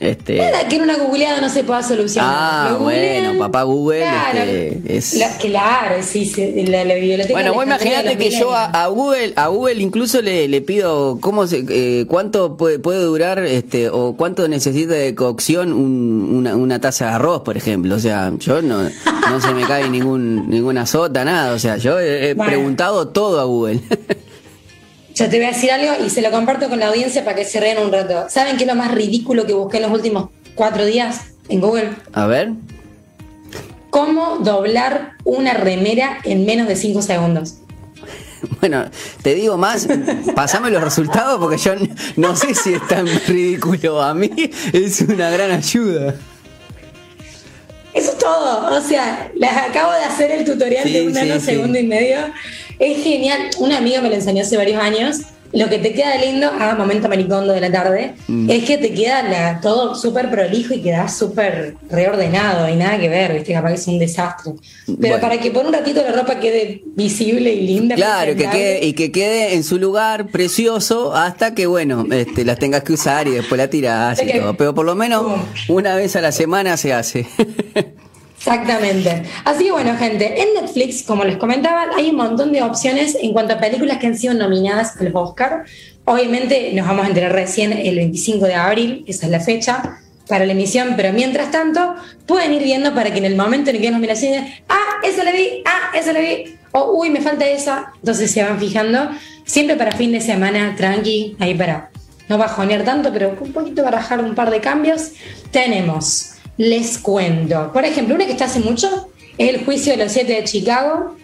este... 0.00 0.36
Nada 0.36 0.68
que 0.68 0.76
en 0.76 0.82
una 0.82 0.96
googleada 0.96 1.40
no 1.40 1.48
se 1.48 1.64
pueda 1.64 1.82
solucionar. 1.82 2.30
Ah, 2.32 2.76
bueno, 2.80 3.36
papá 3.38 3.64
Google. 3.64 4.00
Claro, 4.00 4.38
este, 4.38 4.96
es... 4.96 5.24
claro 5.40 5.96
sí, 6.02 6.32
la, 6.68 6.84
la, 6.84 6.94
biblioteca. 6.94 7.32
Bueno, 7.32 7.52
vos 7.52 7.64
imaginate 7.64 8.16
que 8.16 8.30
yo 8.30 8.54
a, 8.54 8.86
Google, 8.86 9.32
a 9.34 9.48
Google 9.48 9.82
incluso 9.82 10.22
le, 10.22 10.46
le 10.46 10.60
pido 10.60 11.18
cómo 11.20 11.46
se, 11.46 11.64
eh, 11.68 12.06
cuánto 12.06 12.56
puede, 12.56 12.78
puede, 12.78 13.00
durar 13.00 13.40
este 13.40 13.88
o 13.88 14.14
cuánto 14.16 14.46
necesita 14.46 14.94
de 14.94 15.14
cocción 15.14 15.72
un, 15.72 16.30
una, 16.32 16.54
una, 16.54 16.80
taza 16.80 17.06
de 17.06 17.10
arroz, 17.12 17.42
por 17.42 17.56
ejemplo. 17.56 17.96
O 17.96 17.98
sea, 17.98 18.32
yo 18.38 18.62
no, 18.62 18.82
no 18.82 19.40
se 19.40 19.52
me 19.52 19.66
cae 19.66 19.88
ningún, 19.90 20.48
ninguna 20.48 20.86
sota, 20.86 21.24
nada. 21.24 21.54
O 21.54 21.58
sea, 21.58 21.76
yo 21.76 21.98
he, 21.98 22.36
preguntado 22.36 23.08
todo 23.08 23.40
a 23.40 23.44
Google. 23.44 23.80
Yo 25.18 25.28
te 25.28 25.38
voy 25.38 25.46
a 25.46 25.48
decir 25.48 25.72
algo 25.72 26.04
y 26.06 26.10
se 26.10 26.22
lo 26.22 26.30
comparto 26.30 26.68
con 26.68 26.78
la 26.78 26.86
audiencia 26.86 27.24
para 27.24 27.34
que 27.34 27.44
se 27.44 27.58
rían 27.58 27.78
un 27.78 27.90
rato. 27.90 28.26
¿Saben 28.28 28.56
qué 28.56 28.62
es 28.62 28.68
lo 28.68 28.76
más 28.76 28.92
ridículo 28.92 29.46
que 29.46 29.52
busqué 29.52 29.78
en 29.78 29.82
los 29.82 29.90
últimos 29.90 30.28
cuatro 30.54 30.86
días 30.86 31.32
en 31.48 31.60
Google? 31.60 31.90
A 32.12 32.26
ver. 32.26 32.52
¿Cómo 33.90 34.38
doblar 34.38 35.14
una 35.24 35.54
remera 35.54 36.18
en 36.22 36.46
menos 36.46 36.68
de 36.68 36.76
cinco 36.76 37.02
segundos? 37.02 37.56
Bueno, 38.60 38.84
te 39.22 39.34
digo 39.34 39.56
más, 39.56 39.88
pasame 40.36 40.70
los 40.70 40.84
resultados 40.84 41.40
porque 41.40 41.58
yo 41.58 41.72
no 42.14 42.36
sé 42.36 42.54
si 42.54 42.74
es 42.74 42.86
tan 42.86 43.08
ridículo. 43.26 44.00
A 44.00 44.14
mí 44.14 44.30
es 44.72 45.00
una 45.00 45.30
gran 45.30 45.50
ayuda. 45.50 46.14
Eso 47.98 48.12
es 48.12 48.18
todo. 48.18 48.76
O 48.76 48.80
sea, 48.80 49.30
les 49.34 49.50
acabo 49.50 49.92
de 49.92 50.04
hacer 50.04 50.30
el 50.30 50.44
tutorial 50.44 50.90
de 50.90 51.06
un 51.06 51.14
sí, 51.14 51.40
segundo 51.40 51.78
y 51.78 51.82
medio 51.82 52.18
es 52.78 53.02
genial. 53.02 53.50
Una 53.58 53.78
amiga 53.78 54.00
me 54.00 54.08
lo 54.08 54.14
enseñó 54.14 54.42
hace 54.42 54.56
varios 54.56 54.80
años. 54.80 55.22
Lo 55.52 55.68
que 55.68 55.78
te 55.78 55.92
queda 55.92 56.16
lindo, 56.18 56.48
a 56.48 56.74
momento 56.74 57.08
maricondo 57.08 57.52
de 57.52 57.60
la 57.60 57.72
tarde, 57.72 58.14
mm. 58.26 58.50
es 58.50 58.64
que 58.64 58.78
te 58.78 58.92
queda 58.92 59.60
todo 59.62 59.94
súper 59.94 60.30
prolijo 60.30 60.74
y 60.74 60.82
queda 60.82 61.08
súper 61.08 61.76
reordenado 61.90 62.68
y 62.68 62.76
nada 62.76 62.98
que 62.98 63.08
ver, 63.08 63.32
¿viste? 63.32 63.52
Capaz 63.52 63.68
que 63.68 63.74
es 63.74 63.86
un 63.88 63.98
desastre. 63.98 64.52
Pero 65.00 65.20
para 65.20 65.38
que 65.38 65.50
por 65.50 65.64
un 65.64 65.72
ratito 65.72 66.02
la 66.02 66.12
ropa 66.12 66.38
quede 66.38 66.82
visible 66.94 67.52
y 67.52 67.66
linda. 67.66 67.94
Claro, 67.94 68.36
que 68.36 68.48
quede, 68.48 68.84
y 68.84 68.92
que 68.92 69.10
quede 69.10 69.54
en 69.54 69.64
su 69.64 69.78
lugar 69.78 70.28
precioso 70.28 71.14
hasta 71.14 71.54
que, 71.54 71.66
bueno, 71.66 72.06
este, 72.10 72.44
las 72.44 72.58
tengas 72.58 72.82
que 72.82 72.92
usar 72.92 73.26
y 73.26 73.32
después 73.32 73.58
la 73.58 73.70
tiras 73.70 74.22
y 74.22 74.38
todo. 74.38 74.54
Pero 74.54 74.74
por 74.74 74.84
lo 74.84 74.94
menos 74.94 75.24
una 75.68 75.96
vez 75.96 76.14
a 76.16 76.20
la 76.20 76.32
semana 76.32 76.76
se 76.76 76.92
hace. 76.92 77.26
Exactamente. 78.38 79.24
Así 79.44 79.64
que 79.64 79.72
bueno, 79.72 79.96
gente, 79.96 80.40
en 80.40 80.54
Netflix, 80.54 81.02
como 81.02 81.24
les 81.24 81.36
comentaba, 81.36 81.86
hay 81.96 82.10
un 82.10 82.16
montón 82.16 82.52
de 82.52 82.62
opciones 82.62 83.16
en 83.20 83.32
cuanto 83.32 83.54
a 83.54 83.58
películas 83.58 83.98
que 83.98 84.06
han 84.06 84.16
sido 84.16 84.34
nominadas 84.34 84.96
al 85.00 85.10
Oscar. 85.14 85.64
Obviamente 86.04 86.72
nos 86.72 86.86
vamos 86.86 87.04
a 87.04 87.08
enterar 87.08 87.32
recién 87.32 87.72
el 87.72 87.96
25 87.96 88.46
de 88.46 88.54
abril, 88.54 89.04
esa 89.06 89.26
es 89.26 89.32
la 89.32 89.40
fecha. 89.40 90.00
para 90.28 90.44
la 90.44 90.52
emisión, 90.52 90.92
pero 90.94 91.10
mientras 91.14 91.50
tanto 91.50 91.94
pueden 92.26 92.52
ir 92.52 92.62
viendo 92.62 92.94
para 92.94 93.10
que 93.10 93.16
en 93.16 93.24
el 93.24 93.34
momento 93.34 93.70
en 93.70 93.76
el 93.76 93.82
que 93.82 93.90
nos 93.90 93.98
miran 93.98 94.18
ah, 94.68 95.00
esa 95.02 95.24
la 95.24 95.32
vi, 95.32 95.62
ah, 95.64 95.96
esa 95.96 96.12
la 96.12 96.20
vi, 96.20 96.54
o 96.72 96.92
uy, 96.98 97.08
me 97.08 97.22
falta 97.22 97.46
esa, 97.46 97.92
entonces 97.94 98.30
se 98.30 98.42
van 98.42 98.60
fijando, 98.60 99.08
siempre 99.46 99.76
para 99.76 99.92
fin 99.92 100.12
de 100.12 100.20
semana, 100.20 100.74
tranqui, 100.76 101.34
ahí 101.38 101.54
para 101.54 101.90
no 102.28 102.36
bajonear 102.36 102.84
tanto, 102.84 103.10
pero 103.10 103.36
un 103.40 103.52
poquito 103.52 103.82
para 103.82 103.96
bajar 103.96 104.22
un 104.22 104.34
par 104.34 104.50
de 104.50 104.60
cambios, 104.60 105.12
tenemos, 105.50 106.32
les 106.58 106.98
cuento, 106.98 107.72
por 107.72 107.84
ejemplo, 107.84 108.14
una 108.14 108.26
que 108.26 108.32
está 108.32 108.44
hace 108.44 108.60
mucho 108.60 109.08
es 109.38 109.48
el 109.48 109.64
juicio 109.64 109.92
de 109.92 110.04
los 110.04 110.12
siete 110.12 110.34
de 110.34 110.44
Chicago, 110.44 111.16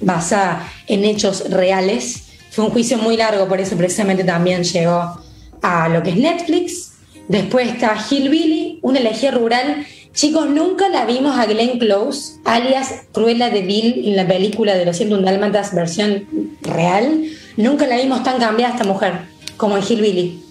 basada 0.00 0.72
en 0.86 1.04
hechos 1.04 1.50
reales, 1.50 2.22
fue 2.50 2.64
un 2.64 2.70
juicio 2.70 2.96
muy 2.96 3.16
largo, 3.16 3.46
por 3.46 3.60
eso 3.60 3.76
precisamente 3.76 4.24
también 4.24 4.64
llegó 4.64 5.20
a 5.60 5.88
lo 5.88 6.02
que 6.02 6.10
es 6.10 6.16
Netflix, 6.16 6.88
Después 7.28 7.68
está 7.68 7.94
Hillbilly, 8.10 8.78
una 8.80 8.98
elegía 8.98 9.30
rural. 9.30 9.86
Chicos, 10.14 10.48
nunca 10.48 10.88
la 10.88 11.04
vimos 11.04 11.38
a 11.38 11.44
Glenn 11.44 11.78
Close, 11.78 12.38
alias 12.44 13.02
Cruella 13.12 13.50
de 13.50 13.60
Bill, 13.60 14.08
en 14.08 14.16
la 14.16 14.26
película 14.26 14.74
de 14.74 14.86
Los 14.86 14.96
101 14.96 15.24
Dálmatas, 15.24 15.74
versión 15.74 16.26
real. 16.62 17.24
Nunca 17.58 17.86
la 17.86 17.98
vimos 17.98 18.22
tan 18.22 18.40
cambiada 18.40 18.74
esta 18.74 18.86
mujer 18.86 19.12
como 19.58 19.76
en 19.76 19.84
Hillbilly. 19.84 20.42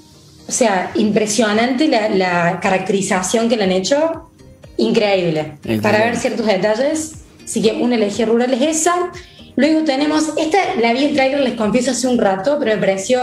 O 0.48 0.52
sea, 0.52 0.92
impresionante 0.96 1.88
la, 1.88 2.60
caracterización 2.62 3.50
que 3.50 3.58
le 3.58 3.64
han 3.66 3.72
hecho. 3.72 4.30
Increíble. 4.78 5.58
Para 5.82 6.00
ver 6.00 6.16
ciertos 6.16 6.46
detalles. 6.46 7.16
Así 7.44 7.62
que 7.62 7.74
una 7.74 7.96
elegía 7.96 8.26
rural 8.26 8.54
es 8.54 8.78
esa. 8.78 9.12
Luego 9.56 9.84
tenemos, 9.84 10.34
esta 10.38 10.76
la 10.80 10.94
vi 10.94 11.06
en 11.06 11.14
trailer, 11.16 11.40
les 11.40 11.54
confieso, 11.54 11.92
hace 11.92 12.08
un 12.08 12.18
rato, 12.18 12.58
pero 12.60 12.76
me 12.76 12.80
pareció 12.80 13.20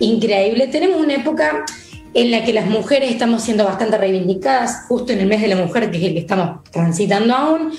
increíble. 0.00 0.66
Tenemos 0.66 1.00
una 1.00 1.14
época 1.14 1.64
en 2.12 2.30
la 2.30 2.44
que 2.44 2.52
las 2.52 2.66
mujeres 2.66 3.10
estamos 3.10 3.42
siendo 3.42 3.64
bastante 3.64 3.96
reivindicadas, 3.96 4.86
justo 4.88 5.12
en 5.12 5.20
el 5.20 5.26
mes 5.26 5.42
de 5.42 5.48
la 5.48 5.56
mujer, 5.56 5.90
que 5.90 5.98
es 5.98 6.04
el 6.04 6.14
que 6.14 6.20
estamos 6.20 6.64
transitando 6.70 7.34
aún, 7.34 7.72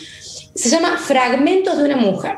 se 0.56 0.70
llama 0.70 0.98
Fragmentos 0.98 1.78
de 1.78 1.84
una 1.84 1.98
mujer. 1.98 2.38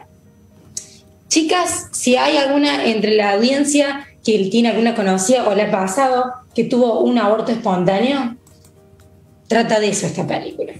Chicas, 1.27 1.89
si 1.91 2.15
hay 2.15 2.37
alguna 2.37 2.85
entre 2.85 3.15
la 3.15 3.33
audiencia 3.33 4.07
que 4.23 4.49
tiene 4.51 4.69
alguna 4.69 4.95
conocida 4.95 5.47
o 5.47 5.55
le 5.55 5.63
ha 5.63 5.71
pasado 5.71 6.25
que 6.53 6.63
tuvo 6.63 7.01
un 7.01 7.17
aborto 7.17 7.51
espontáneo, 7.51 8.37
trata 9.47 9.79
de 9.79 9.89
eso 9.89 10.07
esta 10.07 10.25
película. 10.25 10.73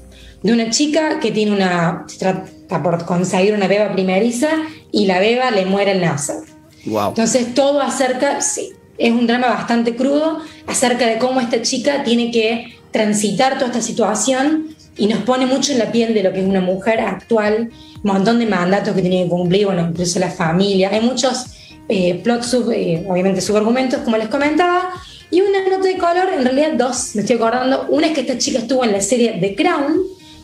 De 0.44 0.54
una 0.54 0.70
chica 0.70 1.20
que 1.20 1.32
tiene 1.32 1.52
una. 1.52 2.06
trata 2.18 2.84
por 2.84 3.06
conseguir 3.06 3.54
una 3.54 3.68
beba 3.68 3.92
primeriza 3.92 4.50
y 4.92 5.06
la 5.06 5.20
beba 5.20 5.52
le 5.52 5.66
muere 5.66 5.92
al 5.92 6.02
nacer. 6.02 6.44
Wow. 6.86 7.10
Entonces 7.10 7.54
todo 7.54 7.82
acerca, 7.82 8.42
sí, 8.42 8.72
es 8.98 9.12
un 9.12 9.28
drama 9.28 9.48
bastante 9.48 9.96
crudo 9.96 10.40
acerca 10.68 11.08
de 11.08 11.18
cómo 11.18 11.42
esta 11.42 11.62
chica 11.62 12.04
tiene 12.04 12.32
que 12.32 12.76
transitar 12.92 13.56
toda 13.56 13.68
esta 13.68 13.82
situación 13.82 14.76
y 14.98 15.08
nos 15.08 15.20
pone 15.20 15.46
mucho 15.46 15.72
en 15.72 15.80
la 15.80 15.92
piel 15.92 16.14
de 16.14 16.24
lo 16.24 16.34
que 16.34 16.42
es 16.42 16.46
una 16.46 16.62
mujer 16.62 17.00
actual, 17.00 17.70
un 18.04 18.12
montón 18.12 18.40
de 18.40 18.46
mandatos 18.46 18.94
que 18.94 19.02
tiene 19.02 19.24
que 19.24 19.30
cumplir, 19.30 19.66
bueno, 19.66 19.88
incluso 19.90 20.20
la 20.20 20.30
familia. 20.30 20.90
Hay 20.92 21.02
muchos 21.02 21.46
eh, 21.90 22.22
plots, 22.24 22.54
eh, 22.72 23.04
obviamente 23.08 23.42
subargumentos, 23.42 24.00
como 24.02 24.16
les 24.16 24.30
comentaba, 24.30 24.92
y 25.32 25.42
una 25.42 25.68
nota 25.68 25.88
de 25.88 25.98
color, 25.98 26.30
en 26.34 26.44
realidad 26.44 26.72
dos, 26.74 27.16
me 27.16 27.22
estoy 27.22 27.36
acordando. 27.36 27.88
Una 27.90 28.08
es 28.08 28.14
que 28.14 28.22
esta 28.22 28.38
chica 28.38 28.60
estuvo 28.60 28.86
en 28.86 28.94
la 28.94 29.02
serie 29.02 29.38
The 29.40 29.56
Crown, 29.56 30.00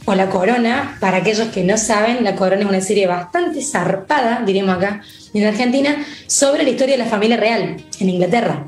o 0.05 0.13
La 0.13 0.29
Corona, 0.29 0.97
para 0.99 1.17
aquellos 1.17 1.47
que 1.49 1.63
no 1.63 1.77
saben, 1.77 2.23
La 2.23 2.35
Corona 2.35 2.61
es 2.61 2.69
una 2.69 2.81
serie 2.81 3.07
bastante 3.07 3.61
zarpada, 3.61 4.43
diríamos 4.45 4.77
acá, 4.77 5.01
en 5.33 5.45
Argentina, 5.45 6.05
sobre 6.27 6.63
la 6.63 6.69
historia 6.69 6.97
de 6.97 7.03
la 7.03 7.09
familia 7.09 7.37
real 7.37 7.77
en 7.99 8.09
Inglaterra. 8.09 8.67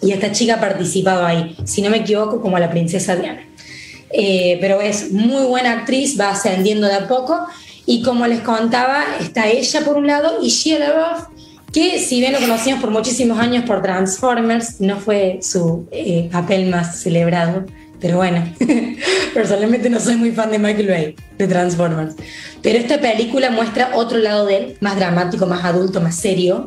Y 0.00 0.12
esta 0.12 0.32
chica 0.32 0.54
ha 0.54 0.60
participado 0.60 1.24
ahí, 1.24 1.56
si 1.64 1.82
no 1.82 1.90
me 1.90 1.98
equivoco, 1.98 2.40
como 2.40 2.58
la 2.58 2.70
princesa 2.70 3.16
Diana. 3.16 3.46
Eh, 4.10 4.58
pero 4.60 4.80
es 4.80 5.12
muy 5.12 5.44
buena 5.44 5.72
actriz, 5.72 6.18
va 6.18 6.30
ascendiendo 6.30 6.86
de 6.86 6.94
a 6.94 7.08
poco. 7.08 7.46
Y 7.84 8.02
como 8.02 8.26
les 8.26 8.40
contaba, 8.40 9.04
está 9.20 9.48
ella 9.48 9.80
por 9.84 9.96
un 9.96 10.06
lado 10.06 10.38
y 10.42 10.48
Shia 10.48 10.78
LaBeouf, 10.78 11.24
que 11.72 11.98
si 11.98 12.20
bien 12.20 12.32
lo 12.32 12.40
conocimos 12.40 12.80
por 12.80 12.90
muchísimos 12.90 13.38
años 13.38 13.64
por 13.64 13.82
Transformers, 13.82 14.80
no 14.80 14.98
fue 14.98 15.38
su 15.42 15.88
eh, 15.90 16.28
papel 16.30 16.68
más 16.68 17.00
celebrado 17.00 17.64
pero 18.02 18.16
bueno, 18.16 18.44
personalmente 19.34 19.88
no 19.88 20.00
soy 20.00 20.16
muy 20.16 20.32
fan 20.32 20.50
de 20.50 20.58
Michael 20.58 20.88
Bay, 20.88 21.16
de 21.38 21.46
Transformers. 21.46 22.16
Pero 22.60 22.76
esta 22.76 23.00
película 23.00 23.50
muestra 23.50 23.92
otro 23.94 24.18
lado 24.18 24.44
de 24.44 24.56
él, 24.56 24.76
más 24.80 24.96
dramático, 24.96 25.46
más 25.46 25.64
adulto, 25.64 26.00
más 26.00 26.16
serio. 26.16 26.66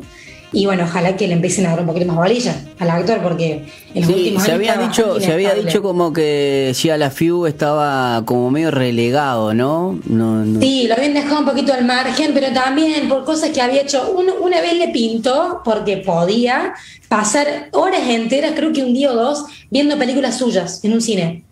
Y 0.52 0.64
bueno, 0.64 0.84
ojalá 0.84 1.16
que 1.16 1.26
le 1.26 1.34
empiecen 1.34 1.66
a 1.66 1.70
dar 1.70 1.80
un 1.80 1.86
poquito 1.86 2.06
más 2.06 2.16
bolilla 2.16 2.54
al 2.78 2.90
actor, 2.90 3.20
porque 3.20 3.66
en 3.94 4.02
los 4.02 4.10
últimos 4.10 4.42
se 4.44 4.52
había 4.52 4.76
dicho 4.76 5.20
Se 5.20 5.32
había 5.32 5.54
dicho 5.54 5.82
como 5.82 6.12
que 6.12 6.72
Shia 6.74 6.96
LaFew 6.96 7.46
estaba 7.46 8.22
como 8.24 8.50
medio 8.50 8.70
relegado, 8.70 9.54
¿no? 9.54 9.98
No, 10.06 10.44
¿no? 10.44 10.60
Sí, 10.60 10.86
lo 10.86 10.94
habían 10.94 11.14
dejado 11.14 11.40
un 11.40 11.46
poquito 11.46 11.72
al 11.72 11.84
margen, 11.84 12.30
pero 12.32 12.52
también 12.52 13.08
por 13.08 13.24
cosas 13.24 13.50
que 13.50 13.60
había 13.60 13.82
hecho. 13.82 14.10
una 14.40 14.60
vez 14.60 14.74
le 14.74 14.88
pintó, 14.88 15.62
porque 15.64 15.98
podía, 15.98 16.74
pasar 17.08 17.68
horas 17.72 18.02
enteras, 18.08 18.52
creo 18.54 18.72
que 18.72 18.82
un 18.82 18.94
día 18.94 19.10
o 19.10 19.14
dos, 19.14 19.44
viendo 19.70 19.98
películas 19.98 20.38
suyas 20.38 20.82
en 20.84 20.92
un 20.92 21.00
cine. 21.00 21.44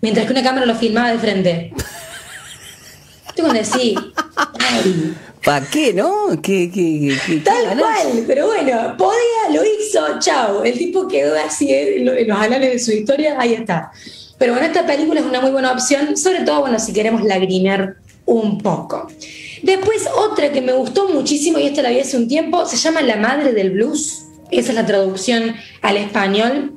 Mientras 0.00 0.26
que 0.26 0.32
una 0.32 0.42
cámara 0.42 0.66
lo 0.66 0.74
filmaba 0.74 1.10
de 1.10 1.18
frente. 1.18 1.72
Tengo 3.34 3.52
que 3.52 3.58
decir, 3.58 3.98
¿Para 5.46 5.64
qué, 5.64 5.92
no? 5.92 6.26
¿Qué, 6.42 6.68
Tal 7.44 7.78
cual, 7.78 8.24
pero 8.26 8.48
bueno, 8.48 8.96
podía, 8.98 9.54
lo 9.54 9.62
hizo, 9.64 10.18
chao. 10.18 10.64
El 10.64 10.76
tipo 10.76 11.06
quedó 11.06 11.36
así 11.38 11.72
en 11.72 12.26
los 12.26 12.36
anales 12.36 12.72
de 12.72 12.78
su 12.80 12.90
historia, 12.90 13.36
ahí 13.38 13.54
está. 13.54 13.92
Pero 14.38 14.54
bueno, 14.54 14.66
esta 14.66 14.84
película 14.84 15.20
es 15.20 15.26
una 15.26 15.40
muy 15.40 15.52
buena 15.52 15.70
opción, 15.70 16.16
sobre 16.16 16.40
todo, 16.40 16.62
bueno, 16.62 16.80
si 16.80 16.92
queremos 16.92 17.22
lagrimear 17.22 17.94
un 18.24 18.58
poco. 18.58 19.06
Después, 19.62 20.08
otra 20.16 20.50
que 20.50 20.60
me 20.60 20.72
gustó 20.72 21.08
muchísimo, 21.10 21.60
y 21.60 21.68
esta 21.68 21.80
la 21.80 21.90
vi 21.90 22.00
hace 22.00 22.16
un 22.16 22.26
tiempo, 22.26 22.66
se 22.66 22.76
llama 22.76 23.00
La 23.02 23.14
Madre 23.14 23.52
del 23.52 23.70
Blues. 23.70 24.24
Esa 24.50 24.70
es 24.70 24.74
la 24.74 24.84
traducción 24.84 25.54
al 25.80 25.96
español. 25.96 26.72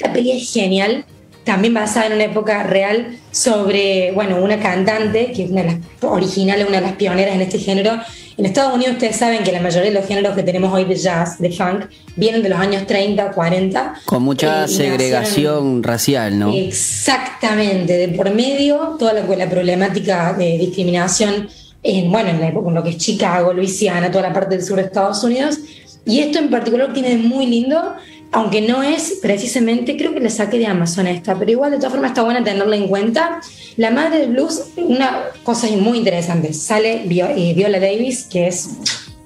La 0.00 0.12
peli 0.12 0.32
es 0.32 0.52
genial, 0.52 1.06
también 1.46 1.72
basada 1.72 2.06
en 2.06 2.14
una 2.14 2.24
época 2.24 2.64
real 2.64 3.18
sobre, 3.30 4.10
bueno, 4.12 4.42
una 4.42 4.58
cantante, 4.58 5.32
que 5.32 5.44
es 5.44 5.50
una 5.50 5.62
de 5.62 5.68
las 5.68 5.78
originales, 6.02 6.66
una 6.66 6.80
de 6.80 6.86
las 6.86 6.96
pioneras 6.96 7.36
en 7.36 7.40
este 7.40 7.58
género. 7.58 7.92
En 8.36 8.44
Estados 8.44 8.74
Unidos 8.74 8.94
ustedes 8.94 9.14
saben 9.14 9.44
que 9.44 9.52
la 9.52 9.60
mayoría 9.60 9.90
de 9.90 9.98
los 9.98 10.06
géneros 10.06 10.34
que 10.34 10.42
tenemos 10.42 10.72
hoy 10.74 10.84
de 10.84 10.96
jazz, 10.96 11.38
de 11.38 11.52
funk, 11.52 11.84
vienen 12.16 12.42
de 12.42 12.48
los 12.48 12.58
años 12.58 12.84
30, 12.86 13.30
40. 13.30 13.94
Con 14.04 14.24
mucha 14.24 14.64
eh, 14.64 14.68
segregación 14.68 15.84
racial, 15.84 16.36
¿no? 16.36 16.52
Exactamente, 16.52 17.92
de 17.92 18.08
por 18.08 18.34
medio 18.34 18.96
toda 18.98 19.12
la, 19.12 19.22
la 19.22 19.48
problemática 19.48 20.32
de 20.32 20.58
discriminación 20.58 21.48
en, 21.84 22.10
bueno, 22.10 22.30
en 22.30 22.40
la 22.40 22.48
época, 22.48 22.70
en 22.70 22.74
lo 22.74 22.82
que 22.82 22.90
es 22.90 22.98
Chicago, 22.98 23.52
Luisiana, 23.52 24.10
toda 24.10 24.28
la 24.28 24.32
parte 24.32 24.56
del 24.56 24.64
sur 24.64 24.78
de 24.78 24.82
Estados 24.82 25.22
Unidos 25.22 25.60
y 26.06 26.20
esto 26.20 26.38
en 26.38 26.50
particular 26.50 26.92
tiene 26.92 27.16
muy 27.16 27.46
lindo, 27.46 27.96
aunque 28.32 28.60
no 28.60 28.82
es 28.82 29.18
precisamente, 29.22 29.96
creo 29.96 30.12
que 30.12 30.20
le 30.20 30.30
saqué 30.30 30.58
de 30.58 30.66
Amazon 30.66 31.06
esta, 31.06 31.38
pero 31.38 31.50
igual 31.50 31.70
de 31.70 31.76
todas 31.78 31.92
formas 31.92 32.10
está 32.10 32.22
buena 32.22 32.44
tenerla 32.44 32.76
en 32.76 32.88
cuenta. 32.88 33.40
La 33.76 33.90
madre 33.90 34.20
del 34.20 34.30
blues, 34.30 34.64
una 34.76 35.24
cosa 35.42 35.68
muy 35.68 35.98
interesante, 35.98 36.52
sale 36.52 37.02
eh, 37.08 37.54
Viola 37.54 37.80
Davis, 37.80 38.24
que 38.30 38.48
es 38.48 38.68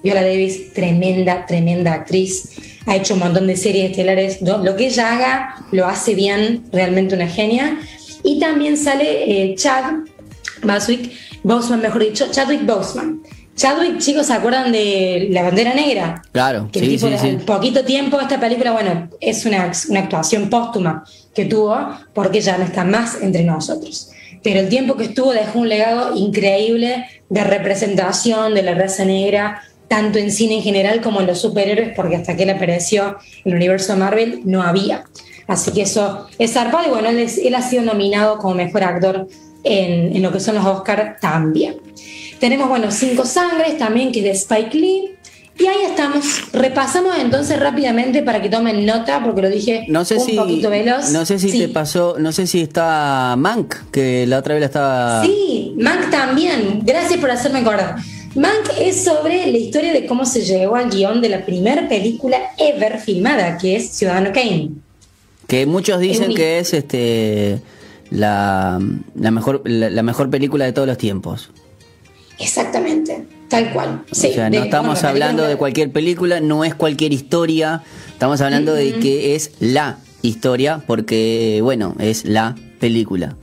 Viola 0.02 0.22
Davis, 0.22 0.72
tremenda, 0.72 1.46
tremenda 1.46 1.94
actriz. 1.94 2.50
Ha 2.86 2.96
hecho 2.96 3.14
un 3.14 3.20
montón 3.20 3.46
de 3.46 3.56
series 3.56 3.90
estelares. 3.90 4.40
Lo 4.42 4.76
que 4.76 4.86
ella 4.86 5.12
haga 5.12 5.66
lo 5.70 5.86
hace 5.86 6.14
bien, 6.14 6.64
realmente 6.72 7.14
una 7.14 7.28
genia. 7.28 7.78
Y 8.22 8.38
también 8.38 8.76
sale 8.76 9.52
eh, 9.52 9.54
Chad 9.54 9.84
Boswick, 10.62 11.12
Boseman, 11.42 11.80
mejor 11.80 12.04
dicho, 12.04 12.26
Chadwick 12.30 12.66
Boseman 12.66 13.19
Chadwick, 13.61 13.99
chicos, 13.99 14.29
¿se 14.29 14.33
acuerdan 14.33 14.73
de 14.73 15.29
La 15.33 15.42
Bandera 15.42 15.75
Negra? 15.75 16.23
Claro, 16.33 16.70
que 16.73 16.81
sí, 16.81 16.99
sí, 16.99 17.09
sí. 17.20 17.38
poquito 17.44 17.85
tiempo 17.85 18.18
esta 18.18 18.40
película, 18.40 18.73
bueno, 18.73 19.11
es 19.20 19.44
una, 19.44 19.70
una 19.90 20.01
actuación 20.01 20.49
póstuma 20.49 21.05
que 21.35 21.44
tuvo 21.44 21.77
porque 22.14 22.40
ya 22.40 22.57
no 22.57 22.64
está 22.64 22.85
más 22.85 23.20
entre 23.20 23.44
nosotros. 23.44 24.12
Pero 24.42 24.61
el 24.61 24.70
tiempo 24.70 24.96
que 24.96 25.05
estuvo 25.05 25.35
dejó 25.35 25.59
un 25.59 25.68
legado 25.68 26.16
increíble 26.16 27.05
de 27.29 27.44
representación 27.44 28.55
de 28.55 28.62
la 28.62 28.73
raza 28.73 29.05
negra, 29.05 29.61
tanto 29.88 30.18
en 30.18 30.33
cine 30.33 30.55
en 30.55 30.62
general 30.62 31.03
como 31.03 31.20
en 31.20 31.27
los 31.27 31.42
superhéroes, 31.42 31.92
porque 31.94 32.16
hasta 32.16 32.37
que 32.37 32.44
él 32.44 32.51
apareció 32.51 33.18
en 33.44 33.53
el 33.53 33.57
universo 33.57 33.94
Marvel 33.94 34.40
no 34.46 34.62
había. 34.62 35.05
Así 35.46 35.70
que 35.73 35.83
eso 35.83 36.29
es 36.38 36.55
zarpado 36.55 36.87
y 36.87 36.90
bueno, 36.92 37.11
él, 37.11 37.18
él 37.18 37.55
ha 37.55 37.61
sido 37.61 37.83
nominado 37.83 38.38
como 38.38 38.55
mejor 38.55 38.85
actor 38.85 39.29
en, 39.64 40.16
en 40.16 40.23
lo 40.23 40.33
que 40.33 40.40
son 40.40 40.55
los 40.55 40.64
Oscars 40.64 41.20
también. 41.20 41.77
Tenemos, 42.40 42.68
bueno, 42.68 42.90
Cinco 42.90 43.24
Sangres 43.24 43.79
también, 43.79 44.11
que 44.12 44.20
es 44.20 44.24
de 44.24 44.31
Spike 44.31 44.76
Lee. 44.76 45.11
Y 45.59 45.66
ahí 45.66 45.83
estamos. 45.87 46.24
Repasamos 46.55 47.16
entonces 47.18 47.61
rápidamente 47.61 48.22
para 48.22 48.40
que 48.40 48.48
tomen 48.48 48.87
nota, 48.87 49.22
porque 49.22 49.42
lo 49.42 49.50
dije 49.50 49.85
no 49.88 50.07
sé 50.07 50.16
un 50.16 50.37
poquito 50.37 50.70
veloz. 50.70 51.11
No 51.11 51.26
sé 51.26 51.38
si 51.38 51.59
te 51.59 51.68
pasó, 51.68 52.16
no 52.18 52.33
sé 52.33 52.46
si 52.46 52.62
está 52.62 53.35
Mank, 53.37 53.74
que 53.92 54.26
la 54.26 54.38
otra 54.38 54.55
vez 54.55 54.61
la 54.62 54.66
estaba. 54.66 55.22
Sí, 55.22 55.74
Mank 55.79 56.11
también. 56.11 56.81
Gracias 56.83 57.20
por 57.20 57.31
hacerme 57.31 57.59
acordar. 57.59 57.96
Mank 58.35 58.70
es 58.81 59.05
sobre 59.05 59.46
la 59.50 59.59
historia 59.59 59.92
de 59.92 60.07
cómo 60.07 60.24
se 60.24 60.40
llegó 60.40 60.76
al 60.76 60.88
guion 60.88 61.20
de 61.20 61.29
la 61.29 61.44
primera 61.44 61.88
película 61.88 62.38
ever 62.57 62.98
filmada, 62.98 63.59
que 63.59 63.76
es 63.76 63.90
Ciudadano 63.90 64.33
Kane. 64.33 64.70
Que 65.46 65.66
muchos 65.66 66.00
dicen 66.00 66.35
que 66.35 66.61
es 66.61 66.72
este 66.72 67.61
la, 68.11 68.81
la 69.14 69.31
mejor, 69.31 69.62
la, 69.64 70.03
mejor 70.03 70.31
película 70.31 70.64
de 70.64 70.72
todos 70.72 70.88
los 70.88 70.96
tiempos. 70.96 71.50
Exactamente, 72.40 73.26
tal 73.48 73.72
cual. 73.72 74.05
o 74.11 74.14
sea, 74.14 74.48
no 74.48 74.62
estamos 74.62 75.05
hablando 75.05 75.46
de 75.46 75.57
cualquier 75.57 75.92
película, 75.92 76.40
no 76.40 76.64
es 76.64 76.74
cualquier 76.74 77.12
historia, 77.12 77.83
estamos 78.12 78.40
hablando 78.40 78.72
de 78.74 78.94
que 78.94 79.35
es 79.35 79.53
la 79.61 79.98
historia, 80.22 80.83
porque, 80.87 81.61
bueno, 81.62 81.94
es 81.98 82.24
la 82.24 82.57
película. 82.79 83.37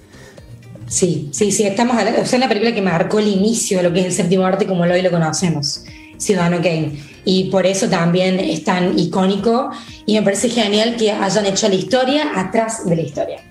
Sí, 0.87 1.29
sí, 1.31 1.51
sí, 1.51 1.63
estamos 1.63 1.95
hablando, 1.97 2.21
o 2.21 2.25
sea, 2.25 2.37
una 2.37 2.47
película 2.47 2.73
que 2.73 2.81
marcó 2.81 3.19
el 3.19 3.27
inicio 3.27 3.77
de 3.77 3.83
lo 3.83 3.93
que 3.93 3.99
es 3.99 4.05
el 4.07 4.13
séptimo 4.13 4.45
arte 4.45 4.65
como 4.65 4.81
hoy 4.81 5.01
lo 5.01 5.11
conocemos, 5.11 5.83
Ciudadano 6.17 6.57
Kane. 6.57 6.97
Y 7.25 7.49
por 7.51 7.67
eso 7.67 7.89
también 7.89 8.39
es 8.39 8.63
tan 8.63 8.97
icónico 8.97 9.69
y 10.05 10.15
me 10.15 10.21
parece 10.21 10.49
genial 10.49 10.95
que 10.95 11.11
hayan 11.11 11.45
hecho 11.45 11.67
la 11.67 11.75
historia 11.75 12.31
atrás 12.39 12.85
de 12.85 12.95
la 12.95 13.01
historia, 13.01 13.41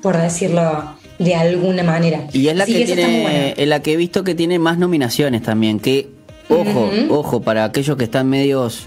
por 0.00 0.16
decirlo 0.16 0.97
de 1.18 1.34
alguna 1.34 1.82
manera. 1.82 2.26
Y 2.32 2.48
es 2.48 2.56
la 2.56 2.66
que, 2.66 2.84
tiene, 2.84 3.54
es 3.56 3.68
la 3.68 3.80
que 3.80 3.92
he 3.92 3.96
visto 3.96 4.24
que 4.24 4.34
tiene 4.34 4.58
más 4.58 4.78
nominaciones 4.78 5.42
también, 5.42 5.80
que, 5.80 6.08
ojo, 6.48 6.90
ojo, 7.10 7.42
para 7.42 7.64
aquellos 7.64 7.96
que 7.96 8.04
están 8.04 8.28
medios 8.28 8.86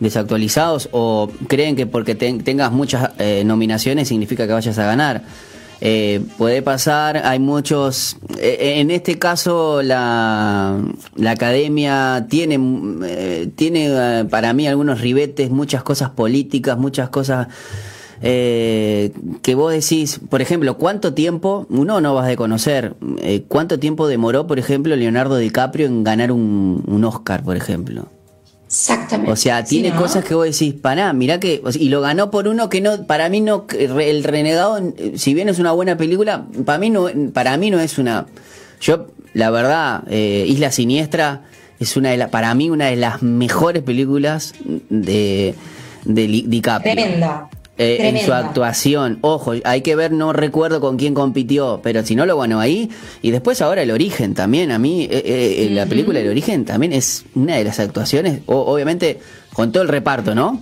desactualizados 0.00 0.88
o 0.92 1.30
creen 1.48 1.76
que 1.76 1.86
porque 1.86 2.14
tengas 2.14 2.72
muchas 2.72 3.10
eh, 3.18 3.42
nominaciones 3.44 4.08
significa 4.08 4.46
que 4.46 4.52
vayas 4.52 4.78
a 4.78 4.84
ganar. 4.84 5.22
Eh, 5.80 6.20
puede 6.36 6.60
pasar, 6.60 7.18
hay 7.24 7.38
muchos, 7.38 8.16
eh, 8.40 8.80
en 8.80 8.90
este 8.90 9.16
caso 9.16 9.80
la, 9.80 10.76
la 11.14 11.30
academia 11.30 12.26
tiene, 12.28 12.58
eh, 13.06 13.48
tiene 13.54 14.24
para 14.28 14.52
mí 14.54 14.66
algunos 14.66 15.00
ribetes, 15.00 15.50
muchas 15.50 15.84
cosas 15.84 16.10
políticas, 16.10 16.76
muchas 16.76 17.10
cosas 17.10 17.46
que 18.20 19.54
vos 19.54 19.72
decís, 19.72 20.20
por 20.28 20.42
ejemplo, 20.42 20.76
¿cuánto 20.76 21.14
tiempo, 21.14 21.66
uno 21.70 22.00
no 22.00 22.14
vas 22.14 22.30
a 22.30 22.36
conocer, 22.36 22.94
cuánto 23.48 23.78
tiempo 23.78 24.08
demoró, 24.08 24.46
por 24.46 24.58
ejemplo, 24.58 24.96
Leonardo 24.96 25.36
DiCaprio 25.36 25.86
en 25.86 26.04
ganar 26.04 26.32
un, 26.32 26.84
un 26.86 27.04
Oscar, 27.04 27.42
por 27.42 27.56
ejemplo? 27.56 28.08
Exactamente. 28.68 29.32
O 29.32 29.36
sea, 29.36 29.64
tiene 29.64 29.92
cosas 29.92 30.22
que 30.26 30.34
vos 30.34 30.44
decís, 30.44 30.74
para, 30.74 31.10
mirá 31.14 31.40
que. 31.40 31.62
Y 31.80 31.88
lo 31.88 32.02
ganó 32.02 32.30
por 32.30 32.46
uno 32.48 32.68
que 32.68 32.82
no. 32.82 33.06
Para 33.06 33.30
mí 33.30 33.40
no. 33.40 33.64
El 33.78 34.22
Renegado, 34.22 34.78
si 35.16 35.32
bien 35.32 35.48
es 35.48 35.58
una 35.58 35.72
buena 35.72 35.96
película, 35.96 36.44
para 36.66 36.78
mí 36.78 36.90
no, 36.90 37.08
para 37.32 37.56
mí 37.56 37.70
no 37.70 37.80
es 37.80 37.96
una. 37.96 38.26
Yo, 38.78 39.06
la 39.32 39.50
verdad, 39.50 40.02
eh, 40.10 40.44
Isla 40.46 40.70
Siniestra 40.70 41.44
es 41.80 41.96
una 41.96 42.10
de 42.10 42.18
la, 42.18 42.28
para 42.28 42.54
mí 42.54 42.68
una 42.68 42.86
de 42.86 42.96
las 42.96 43.22
mejores 43.22 43.82
películas 43.82 44.52
de, 44.90 45.54
de 46.04 46.26
DiCaprio. 46.26 46.92
Tremenda. 46.92 47.48
Eh, 47.78 48.08
en 48.08 48.18
su 48.18 48.32
actuación. 48.32 49.18
Ojo, 49.20 49.54
hay 49.62 49.82
que 49.82 49.94
ver, 49.94 50.10
no 50.10 50.32
recuerdo 50.32 50.80
con 50.80 50.96
quién 50.96 51.14
compitió, 51.14 51.78
pero 51.80 52.04
si 52.04 52.16
no 52.16 52.26
lo 52.26 52.36
ganó 52.36 52.58
ahí. 52.58 52.90
Y 53.22 53.30
después 53.30 53.62
ahora 53.62 53.82
El 53.82 53.92
Origen 53.92 54.34
también, 54.34 54.72
a 54.72 54.80
mí, 54.80 55.04
eh, 55.08 55.22
eh, 55.24 55.68
la 55.70 55.86
película 55.86 56.18
El 56.18 56.28
Origen 56.28 56.64
también 56.64 56.92
es 56.92 57.24
una 57.36 57.54
de 57.54 57.62
las 57.62 57.78
actuaciones, 57.78 58.40
obviamente 58.46 59.20
con 59.52 59.70
todo 59.70 59.84
el 59.84 59.88
reparto, 59.88 60.34
¿no? 60.34 60.60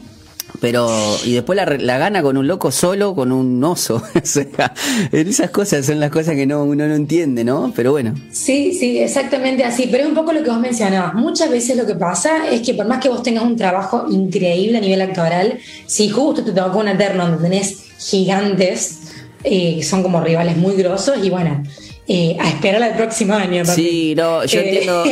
Pero 0.61 0.89
y 1.25 1.33
después 1.33 1.57
la, 1.57 1.99
gana 1.99 2.23
con 2.23 2.37
un 2.37 2.47
loco 2.47 2.71
solo, 2.71 3.15
con 3.15 3.33
un 3.33 3.63
oso. 3.63 4.03
esas 5.13 5.51
cosas 5.51 5.87
son 5.87 6.01
las 6.01 6.11
cosas 6.11 6.35
que 6.35 6.47
no, 6.47 6.65
uno 6.65 6.87
no 6.87 6.95
entiende, 6.95 7.45
¿no? 7.45 7.73
Pero 7.75 7.93
bueno. 7.93 8.15
Sí, 8.31 8.73
sí, 8.73 8.99
exactamente 8.99 9.65
así. 9.65 9.89
Pero 9.91 10.05
es 10.05 10.09
un 10.09 10.15
poco 10.15 10.33
lo 10.33 10.43
que 10.43 10.51
vos 10.51 10.61
mencionabas. 10.61 11.15
Muchas 11.15 11.51
veces 11.51 11.77
lo 11.77 11.87
que 11.87 11.95
pasa 11.95 12.49
es 12.49 12.63
que 12.63 12.75
por 12.75 12.87
más 12.87 13.01
que 13.03 13.09
vos 13.09 13.23
tengas 13.23 13.45
un 13.45 13.57
trabajo 13.57 14.07
increíble 14.11 14.79
a 14.79 14.81
nivel 14.81 15.03
actoral, 15.03 15.59
si 15.87 16.09
justo 16.09 16.45
te 16.45 16.53
tocó 16.53 16.79
un 16.79 16.89
eterno 16.89 17.29
donde 17.29 17.43
tenés 17.49 17.85
gigantes, 17.99 19.01
eh, 19.45 19.83
son 19.83 20.03
como 20.03 20.21
rivales 20.21 20.57
muy 20.57 20.75
grosos, 20.75 21.19
y 21.23 21.31
bueno, 21.31 21.63
eh, 22.09 22.37
a 22.38 22.49
esperar 22.51 22.83
al 22.83 22.95
próximo 22.95 23.35
año. 23.35 23.64
Sí, 23.64 24.14
no, 24.16 24.45
yo 24.45 24.61
eh, 24.61 24.69
entiendo 24.69 25.05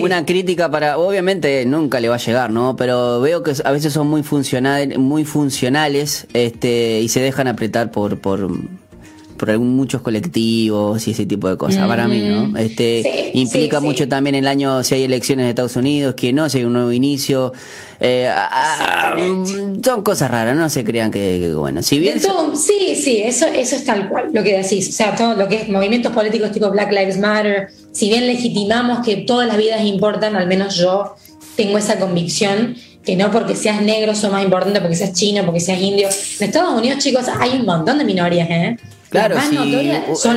una, 0.02 0.26
crítica 0.26 0.70
para, 0.70 0.98
obviamente 0.98 1.64
nunca 1.64 1.98
le 1.98 2.08
va 2.08 2.16
a 2.16 2.18
llegar, 2.18 2.50
¿no? 2.50 2.76
Pero 2.76 3.20
veo 3.20 3.42
que 3.42 3.52
a 3.64 3.72
veces 3.72 3.92
son 3.92 4.08
muy 4.08 4.22
funcionales, 4.22 4.98
muy 4.98 5.24
funcionales, 5.24 6.26
este, 6.34 7.00
y 7.00 7.08
se 7.08 7.20
dejan 7.20 7.48
apretar 7.48 7.90
por, 7.90 8.18
por, 8.18 8.50
por 9.40 9.58
muchos 9.58 10.02
colectivos 10.02 11.08
y 11.08 11.12
ese 11.12 11.24
tipo 11.24 11.48
de 11.48 11.56
cosas, 11.56 11.88
para 11.88 12.06
mí, 12.06 12.20
¿no? 12.28 12.58
Este, 12.58 13.30
implica 13.32 13.80
mucho 13.80 14.06
también 14.06 14.34
el 14.34 14.46
año, 14.46 14.84
si 14.84 14.94
hay 14.94 15.04
elecciones 15.04 15.46
de 15.46 15.50
Estados 15.50 15.76
Unidos, 15.76 16.14
que 16.14 16.30
no, 16.34 16.50
si 16.50 16.58
hay 16.58 16.64
un 16.64 16.74
nuevo 16.74 16.92
inicio. 16.92 17.54
Eh, 18.00 18.30
son 19.82 20.02
cosas 20.02 20.30
raras, 20.30 20.54
no 20.54 20.68
se 20.68 20.84
crean 20.84 21.10
que, 21.10 21.54
bueno, 21.54 21.82
si 21.82 21.98
bien... 21.98 22.20
sí, 22.20 22.94
sí, 22.94 23.22
eso, 23.24 23.46
eso 23.46 23.76
es 23.76 23.84
tal 23.86 24.10
cual, 24.10 24.28
lo 24.34 24.42
que 24.42 24.58
decís. 24.58 24.90
O 24.90 24.92
sea, 24.92 25.14
todo 25.16 25.34
lo 25.34 25.48
que 25.48 25.56
es 25.56 25.68
movimientos 25.70 26.12
políticos 26.12 26.52
tipo 26.52 26.70
Black 26.70 26.92
Lives 26.92 27.18
Matter, 27.18 27.68
si 27.92 28.10
bien 28.10 28.26
legitimamos 28.26 29.04
que 29.04 29.16
todas 29.16 29.48
las 29.48 29.56
vidas 29.56 29.82
importan, 29.82 30.36
al 30.36 30.48
menos 30.48 30.76
yo 30.76 31.14
tengo 31.56 31.78
esa 31.78 31.98
convicción 31.98 32.76
que 33.02 33.16
no 33.16 33.30
porque 33.30 33.56
seas 33.56 33.80
negro 33.80 34.14
son 34.14 34.32
más 34.32 34.44
importante, 34.44 34.82
porque 34.82 34.96
seas 34.96 35.14
chino, 35.14 35.46
porque 35.46 35.60
seas 35.60 35.80
indio. 35.80 36.08
En 36.08 36.46
Estados 36.46 36.78
Unidos, 36.78 36.98
chicos, 36.98 37.24
hay 37.38 37.52
un 37.58 37.64
montón 37.64 37.96
de 37.96 38.04
minorías, 38.04 38.50
¿eh? 38.50 38.76
Claro, 39.10 39.36
sí. 39.50 39.90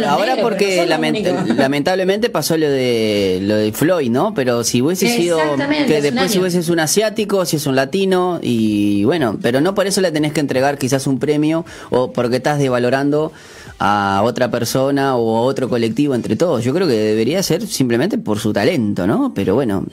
ahora 0.03 0.37
porque 0.41 0.83
lamentablemente 1.55 2.29
pasó 2.31 2.57
lo 2.57 2.67
de 2.67 3.37
lo 3.43 3.55
de 3.55 3.71
Floyd, 3.71 4.09
¿no? 4.09 4.33
Pero 4.33 4.63
si 4.63 4.81
hubiese 4.81 5.15
sido 5.15 5.37
que 5.87 6.01
después 6.01 6.31
si 6.31 6.39
hubiese 6.39 6.71
un 6.71 6.79
asiático, 6.79 7.45
si 7.45 7.57
es 7.57 7.67
un 7.67 7.75
latino 7.75 8.39
y 8.41 9.03
bueno, 9.03 9.37
pero 9.41 9.61
no 9.61 9.75
por 9.75 9.85
eso 9.85 10.01
le 10.01 10.11
tenés 10.11 10.33
que 10.33 10.39
entregar 10.39 10.79
quizás 10.79 11.05
un 11.05 11.19
premio 11.19 11.65
o 11.91 12.11
porque 12.13 12.37
estás 12.37 12.57
devalorando 12.57 13.31
a 13.77 14.21
otra 14.23 14.49
persona 14.49 15.17
o 15.17 15.37
a 15.37 15.41
otro 15.41 15.69
colectivo 15.69 16.15
entre 16.15 16.35
todos. 16.35 16.63
Yo 16.63 16.73
creo 16.73 16.87
que 16.87 16.93
debería 16.93 17.43
ser 17.43 17.67
simplemente 17.67 18.17
por 18.17 18.39
su 18.39 18.53
talento, 18.53 19.05
¿no? 19.05 19.33
Pero 19.35 19.53
bueno. 19.53 19.85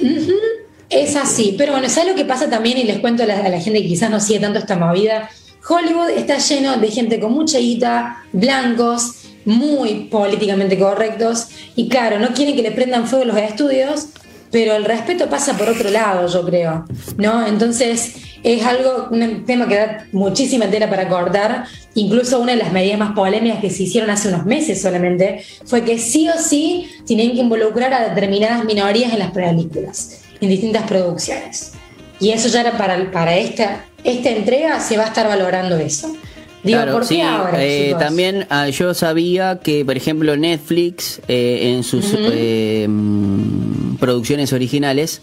Es 0.89 1.17
así, 1.17 1.55
pero 1.59 1.73
bueno, 1.73 1.89
¿sabes 1.91 2.11
lo 2.11 2.17
que 2.17 2.25
pasa 2.25 2.49
también? 2.49 2.79
Y 2.79 2.85
les 2.85 2.99
cuento 2.99 3.25
a 3.25 3.27
la, 3.27 3.39
a 3.39 3.49
la 3.49 3.61
gente 3.61 3.83
que 3.83 3.89
quizás 3.89 4.11
no 4.11 4.21
sigue 4.21 4.41
tanto 4.41 4.59
esta 4.59 4.77
movida 4.77 5.29
Hollywood 5.69 6.11
está 6.11 6.39
lleno 6.39 6.77
de 6.77 6.91
gente 6.91 7.21
con 7.21 7.33
mucha 7.33 7.59
guita, 7.59 8.25
blancos, 8.33 9.17
muy 9.45 10.05
políticamente 10.11 10.79
correctos, 10.79 11.49
y 11.77 11.89
claro, 11.89 12.19
no 12.19 12.29
quieren 12.29 12.57
que 12.57 12.63
le 12.63 12.73
prendan 12.73 13.07
fuego 13.07 13.27
los 13.27 13.37
estudios, 13.37 14.09
pero 14.51 14.75
el 14.75 14.85
respeto 14.85 15.29
pasa 15.29 15.57
por 15.57 15.69
otro 15.69 15.91
lado, 15.91 16.27
yo 16.27 16.45
creo, 16.45 16.85
¿no? 17.17 17.47
Entonces 17.47 18.15
es 18.43 18.65
algo, 18.65 19.09
un 19.11 19.45
tema 19.45 19.69
que 19.69 19.77
da 19.77 20.07
muchísima 20.13 20.67
tela 20.67 20.89
para 20.89 21.09
cortar, 21.09 21.67
incluso 21.95 22.41
una 22.41 22.53
de 22.53 22.59
las 22.59 22.73
medidas 22.73 22.99
más 22.99 23.13
polémicas 23.13 23.61
que 23.61 23.71
se 23.71 23.85
hicieron 23.85 24.11
hace 24.11 24.29
unos 24.29 24.47
meses 24.47 24.81
solamente, 24.81 25.45
fue 25.67 25.85
que 25.85 25.99
sí 25.99 26.29
o 26.29 26.39
sí 26.39 26.91
tienen 27.07 27.33
que 27.33 27.39
involucrar 27.41 27.93
a 27.93 28.09
determinadas 28.09 28.65
minorías 28.65 29.13
en 29.13 29.19
las 29.21 29.31
películas, 29.31 30.23
en 30.41 30.49
distintas 30.49 30.85
producciones. 30.85 31.73
Y 32.19 32.31
eso 32.31 32.49
ya 32.49 32.61
era 32.61 32.77
para, 32.77 33.11
para 33.11 33.37
esta, 33.37 33.87
esta 34.05 34.31
entrega, 34.31 34.81
se 34.81 34.97
va 34.97 35.05
a 35.05 35.09
estar 35.09 35.27
valorando 35.27 35.77
eso. 35.77 36.15
Digo, 36.63 36.81
¿por 36.93 37.09
qué 37.09 37.23
ahora, 37.23 37.65
eh, 37.65 37.95
también 37.99 38.47
ah, 38.51 38.69
yo 38.69 38.93
sabía 38.93 39.61
que, 39.63 39.83
por 39.85 39.97
ejemplo, 39.97 40.37
Netflix 40.37 41.23
eh, 41.27 41.73
en 41.75 41.83
sus 41.83 42.15
eh, 42.15 42.87
mm, 42.87 43.97
producciones 43.97 44.53
originales 44.53 45.23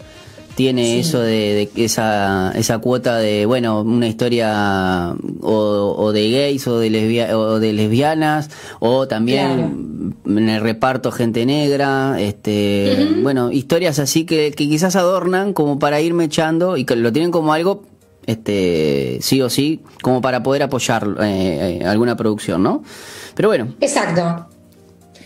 tiene 0.56 1.00
eso 1.00 1.20
de, 1.20 1.70
esa, 1.76 2.52
esa 2.56 2.80
cuota 2.80 3.18
de, 3.18 3.46
bueno, 3.46 3.82
una 3.82 4.08
historia 4.08 5.14
o, 5.42 6.12
de 6.12 6.32
gays 6.32 6.68
o 6.68 6.80
de, 6.80 7.36
o 7.36 7.60
de 7.60 7.74
lesbianas, 7.74 8.50
o 8.80 9.08
también 9.08 10.16
en 10.26 10.50
el 10.50 10.62
reparto 10.62 11.12
gente 11.12 11.46
negra, 11.46 12.20
este, 12.20 13.08
bueno, 13.22 13.52
historias 13.52 14.00
así 14.00 14.26
que, 14.26 14.50
que 14.50 14.68
quizás 14.68 14.96
adornan 14.96 15.54
como 15.54 15.78
para 15.78 16.02
irme 16.02 16.24
echando 16.24 16.76
y 16.76 16.86
que 16.86 16.96
lo 16.96 17.14
tienen 17.14 17.30
como 17.30 17.54
algo 17.54 17.84
este 18.28 19.18
sí 19.22 19.42
o 19.42 19.50
sí 19.50 19.82
como 20.02 20.22
para 20.22 20.44
poder 20.44 20.62
apoyar 20.62 21.08
eh, 21.22 21.82
alguna 21.86 22.16
producción, 22.16 22.62
¿no? 22.62 22.84
Pero 23.34 23.50
bueno. 23.50 23.74
Exacto. 23.80 24.48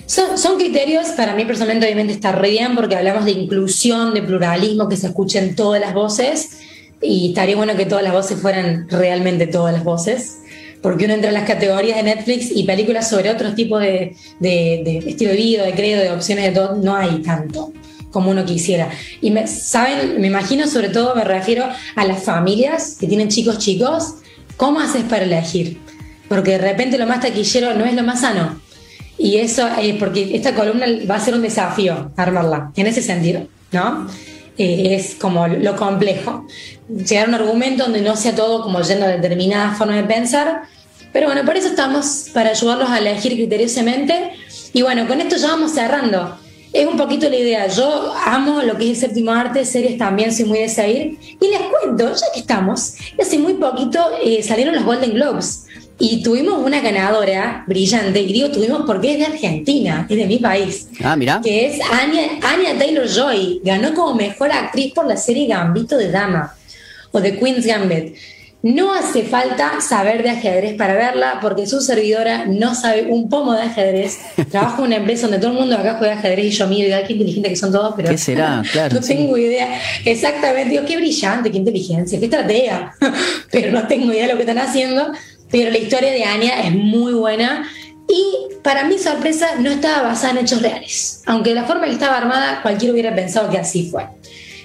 Son, 0.05 0.57
criterios, 0.57 1.07
para 1.15 1.35
mí 1.35 1.45
personalmente 1.45 1.85
obviamente 1.85 2.11
está 2.11 2.33
re 2.33 2.59
porque 2.75 2.97
hablamos 2.97 3.23
de 3.23 3.31
inclusión, 3.31 4.13
de 4.13 4.21
pluralismo, 4.21 4.89
que 4.89 4.97
se 4.97 5.07
escuchen 5.07 5.55
todas 5.55 5.79
las 5.79 5.93
voces 5.93 6.59
y 7.01 7.29
estaría 7.29 7.55
bueno 7.55 7.77
que 7.77 7.85
todas 7.85 8.03
las 8.03 8.11
voces 8.11 8.37
fueran 8.39 8.89
realmente 8.89 9.47
todas 9.47 9.73
las 9.73 9.85
voces, 9.85 10.39
porque 10.81 11.05
uno 11.05 11.13
entra 11.13 11.29
en 11.29 11.35
las 11.35 11.47
categorías 11.47 11.95
de 11.95 12.03
Netflix 12.03 12.51
y 12.53 12.65
películas 12.65 13.09
sobre 13.09 13.29
otros 13.29 13.55
tipos 13.55 13.79
de, 13.79 14.13
estilo 14.41 15.31
de 15.31 15.37
vida, 15.37 15.63
de 15.63 15.73
credo, 15.73 16.01
de 16.01 16.11
opciones 16.11 16.43
de 16.43 16.51
todo, 16.51 16.75
no 16.75 16.93
hay 16.93 17.21
tanto 17.21 17.71
como 18.11 18.29
uno 18.29 18.45
quisiera. 18.45 18.89
Y 19.21 19.31
me, 19.31 19.47
saben, 19.47 20.21
me 20.21 20.27
imagino 20.27 20.67
sobre 20.67 20.89
todo, 20.89 21.15
me 21.15 21.23
refiero 21.23 21.65
a 21.95 22.05
las 22.05 22.23
familias 22.23 22.97
que 22.99 23.07
tienen 23.07 23.29
chicos 23.29 23.57
chicos, 23.57 24.15
¿cómo 24.57 24.79
haces 24.79 25.03
para 25.03 25.23
elegir? 25.23 25.79
Porque 26.29 26.51
de 26.51 26.57
repente 26.59 26.97
lo 26.97 27.07
más 27.07 27.21
taquillero 27.21 27.73
no 27.73 27.85
es 27.85 27.95
lo 27.95 28.03
más 28.03 28.21
sano. 28.21 28.61
Y 29.17 29.37
eso 29.37 29.67
es 29.79 29.95
porque 29.95 30.35
esta 30.35 30.55
columna 30.55 30.85
va 31.09 31.15
a 31.15 31.19
ser 31.19 31.35
un 31.35 31.41
desafío 31.41 32.11
armarla, 32.17 32.71
en 32.75 32.87
ese 32.87 33.01
sentido, 33.01 33.47
¿no? 33.71 34.07
Eh, 34.57 34.95
es 34.95 35.15
como 35.15 35.47
lo 35.47 35.75
complejo. 35.75 36.45
Llegar 36.89 37.25
a 37.25 37.29
un 37.29 37.35
argumento 37.35 37.83
donde 37.83 38.01
no 38.01 38.15
sea 38.15 38.35
todo 38.35 38.63
como 38.63 38.81
yendo 38.81 39.05
a 39.05 39.09
determinada 39.09 39.75
forma 39.75 39.95
de 39.95 40.03
pensar, 40.03 40.63
Pero 41.13 41.27
bueno, 41.27 41.43
por 41.43 41.57
eso 41.57 41.67
estamos, 41.67 42.29
para 42.33 42.51
ayudarlos 42.51 42.89
a 42.89 42.97
elegir 42.97 43.33
criteriosamente. 43.33 44.31
Y 44.71 44.81
bueno, 44.81 45.07
con 45.07 45.19
esto 45.19 45.35
ya 45.35 45.49
vamos 45.49 45.73
cerrando. 45.73 46.37
Es 46.73 46.87
un 46.87 46.97
poquito 46.97 47.29
la 47.29 47.35
idea. 47.35 47.67
Yo 47.67 48.13
amo 48.25 48.61
lo 48.61 48.77
que 48.77 48.85
es 48.85 48.89
el 48.91 49.09
séptimo 49.09 49.31
arte, 49.31 49.65
series 49.65 49.97
también 49.97 50.33
soy 50.33 50.45
muy 50.45 50.59
de 50.59 50.69
seguir. 50.69 51.17
Y 51.39 51.47
les 51.49 51.61
cuento, 51.61 52.13
ya 52.13 52.25
que 52.33 52.39
estamos, 52.39 52.95
hace 53.19 53.37
muy 53.37 53.55
poquito 53.55 53.99
eh, 54.23 54.41
salieron 54.41 54.75
los 54.75 54.85
Golden 54.85 55.13
Globes. 55.13 55.65
Y 55.99 56.23
tuvimos 56.23 56.65
una 56.65 56.81
ganadora 56.81 57.63
brillante, 57.67 58.21
y 58.21 58.33
digo 58.33 58.49
tuvimos 58.49 58.83
porque 58.87 59.13
es 59.13 59.19
de 59.19 59.25
Argentina, 59.25 60.07
es 60.09 60.17
de 60.17 60.25
mi 60.25 60.37
país. 60.37 60.87
Ah, 61.03 61.15
mira. 61.15 61.41
Que 61.43 61.67
es 61.67 61.79
Anya, 61.91 62.77
Taylor 62.79 63.07
Joy. 63.07 63.61
Ganó 63.63 63.93
como 63.93 64.15
mejor 64.15 64.51
actriz 64.51 64.93
por 64.93 65.05
la 65.05 65.17
serie 65.17 65.47
Gambito 65.47 65.97
de 65.97 66.09
Dama 66.09 66.55
o 67.11 67.21
The 67.21 67.37
Queen's 67.37 67.65
Gambit. 67.65 68.15
No 68.63 68.93
hace 68.93 69.23
falta 69.23 69.81
saber 69.81 70.21
de 70.21 70.29
ajedrez 70.29 70.75
para 70.75 70.93
verla, 70.93 71.39
porque 71.41 71.65
su 71.65 71.81
servidora 71.81 72.45
no 72.45 72.75
sabe 72.75 73.07
un 73.09 73.27
pomo 73.27 73.53
de 73.53 73.63
ajedrez. 73.63 74.19
Trabajo 74.51 74.83
en 74.83 74.87
una 74.87 74.95
empresa 74.97 75.23
donde 75.23 75.39
todo 75.39 75.51
el 75.51 75.57
mundo 75.57 75.75
acá 75.75 75.95
juega 75.97 76.13
ajedrez 76.13 76.45
y 76.45 76.49
yo 76.51 76.71
y 76.71 76.77
qué 77.07 77.13
inteligente 77.13 77.49
que 77.49 77.55
son 77.55 77.71
todos, 77.71 77.93
pero. 77.95 78.09
¿Qué 78.09 78.17
será? 78.17 78.61
Claro. 78.71 78.95
no 78.95 79.01
tengo 79.01 79.37
idea. 79.37 79.81
Exactamente, 80.05 80.69
digo, 80.69 80.85
qué 80.85 80.95
brillante, 80.95 81.51
qué 81.51 81.57
inteligencia, 81.57 82.19
qué 82.19 82.25
estratega. 82.25 82.95
pero 83.51 83.71
no 83.71 83.87
tengo 83.87 84.13
idea 84.13 84.27
de 84.27 84.33
lo 84.33 84.35
que 84.35 84.43
están 84.43 84.59
haciendo. 84.59 85.11
Pero 85.49 85.71
la 85.71 85.77
historia 85.77 86.11
de 86.11 86.23
Anya 86.23 86.61
es 86.61 86.73
muy 86.73 87.13
buena. 87.13 87.67
Y 88.07 88.53
para 88.61 88.83
mi 88.85 88.97
sorpresa, 88.97 89.55
no 89.59 89.71
estaba 89.71 90.03
basada 90.03 90.33
en 90.33 90.45
hechos 90.45 90.61
reales. 90.61 91.23
Aunque 91.25 91.49
de 91.49 91.55
la 91.55 91.63
forma 91.63 91.85
que 91.85 91.93
estaba 91.93 92.17
armada, 92.17 92.61
cualquiera 92.61 92.93
hubiera 92.93 93.15
pensado 93.15 93.49
que 93.49 93.57
así 93.57 93.89
fue. 93.89 94.05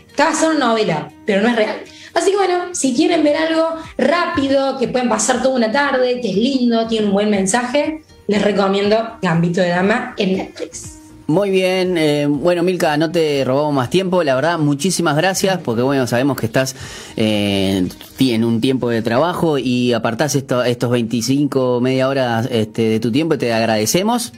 Estaba 0.08 0.30
basada 0.30 0.52
en 0.52 0.56
una 0.58 0.66
novela, 0.66 1.08
pero 1.24 1.42
no 1.42 1.48
es 1.48 1.56
real. 1.56 1.76
Así 2.16 2.30
que 2.30 2.36
bueno, 2.38 2.54
si 2.72 2.94
quieren 2.94 3.22
ver 3.22 3.36
algo 3.36 3.68
rápido, 3.98 4.78
que 4.78 4.88
pueden 4.88 5.10
pasar 5.10 5.42
toda 5.42 5.54
una 5.54 5.70
tarde, 5.70 6.18
que 6.22 6.30
es 6.30 6.36
lindo, 6.36 6.86
tiene 6.86 7.08
un 7.08 7.12
buen 7.12 7.28
mensaje, 7.28 8.00
les 8.26 8.40
recomiendo 8.40 8.96
Gambito 9.20 9.60
de 9.60 9.68
Dama 9.68 10.14
en 10.16 10.38
Netflix. 10.38 10.96
Muy 11.26 11.50
bien, 11.50 11.98
eh, 11.98 12.26
bueno 12.26 12.62
Milka, 12.62 12.96
no 12.96 13.12
te 13.12 13.44
robamos 13.44 13.74
más 13.74 13.90
tiempo, 13.90 14.22
la 14.22 14.34
verdad, 14.34 14.58
muchísimas 14.58 15.14
gracias, 15.14 15.58
porque 15.58 15.82
bueno, 15.82 16.06
sabemos 16.06 16.38
que 16.38 16.46
estás 16.46 16.74
eh, 17.18 17.86
en 18.18 18.44
un 18.44 18.62
tiempo 18.62 18.88
de 18.88 19.02
trabajo 19.02 19.58
y 19.58 19.92
apartás 19.92 20.36
esto, 20.36 20.64
estos 20.64 20.90
25, 20.90 21.82
media 21.82 22.08
hora 22.08 22.46
este, 22.50 22.88
de 22.88 23.00
tu 23.00 23.12
tiempo 23.12 23.34
y 23.34 23.38
te 23.38 23.52
agradecemos. 23.52 24.32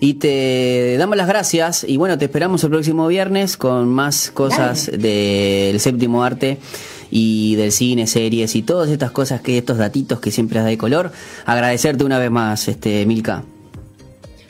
Y 0.00 0.14
te 0.14 0.96
damos 0.98 1.16
las 1.16 1.26
gracias 1.26 1.84
y 1.86 1.96
bueno, 1.96 2.18
te 2.18 2.26
esperamos 2.26 2.62
el 2.64 2.70
próximo 2.70 3.06
viernes 3.08 3.56
con 3.56 3.88
más 3.88 4.30
cosas 4.30 4.90
del 4.92 5.80
séptimo 5.80 6.22
arte 6.22 6.58
y 7.10 7.56
del 7.56 7.72
cine, 7.72 8.06
series 8.06 8.54
y 8.54 8.62
todas 8.62 8.90
estas 8.90 9.10
cosas 9.10 9.40
que 9.40 9.58
estos 9.58 9.78
datitos 9.78 10.20
que 10.20 10.30
siempre 10.30 10.60
das 10.60 10.68
de 10.68 10.78
color. 10.78 11.12
Agradecerte 11.44 12.04
una 12.04 12.18
vez 12.18 12.30
más, 12.30 12.68
este 12.68 13.06
Milka. 13.06 13.44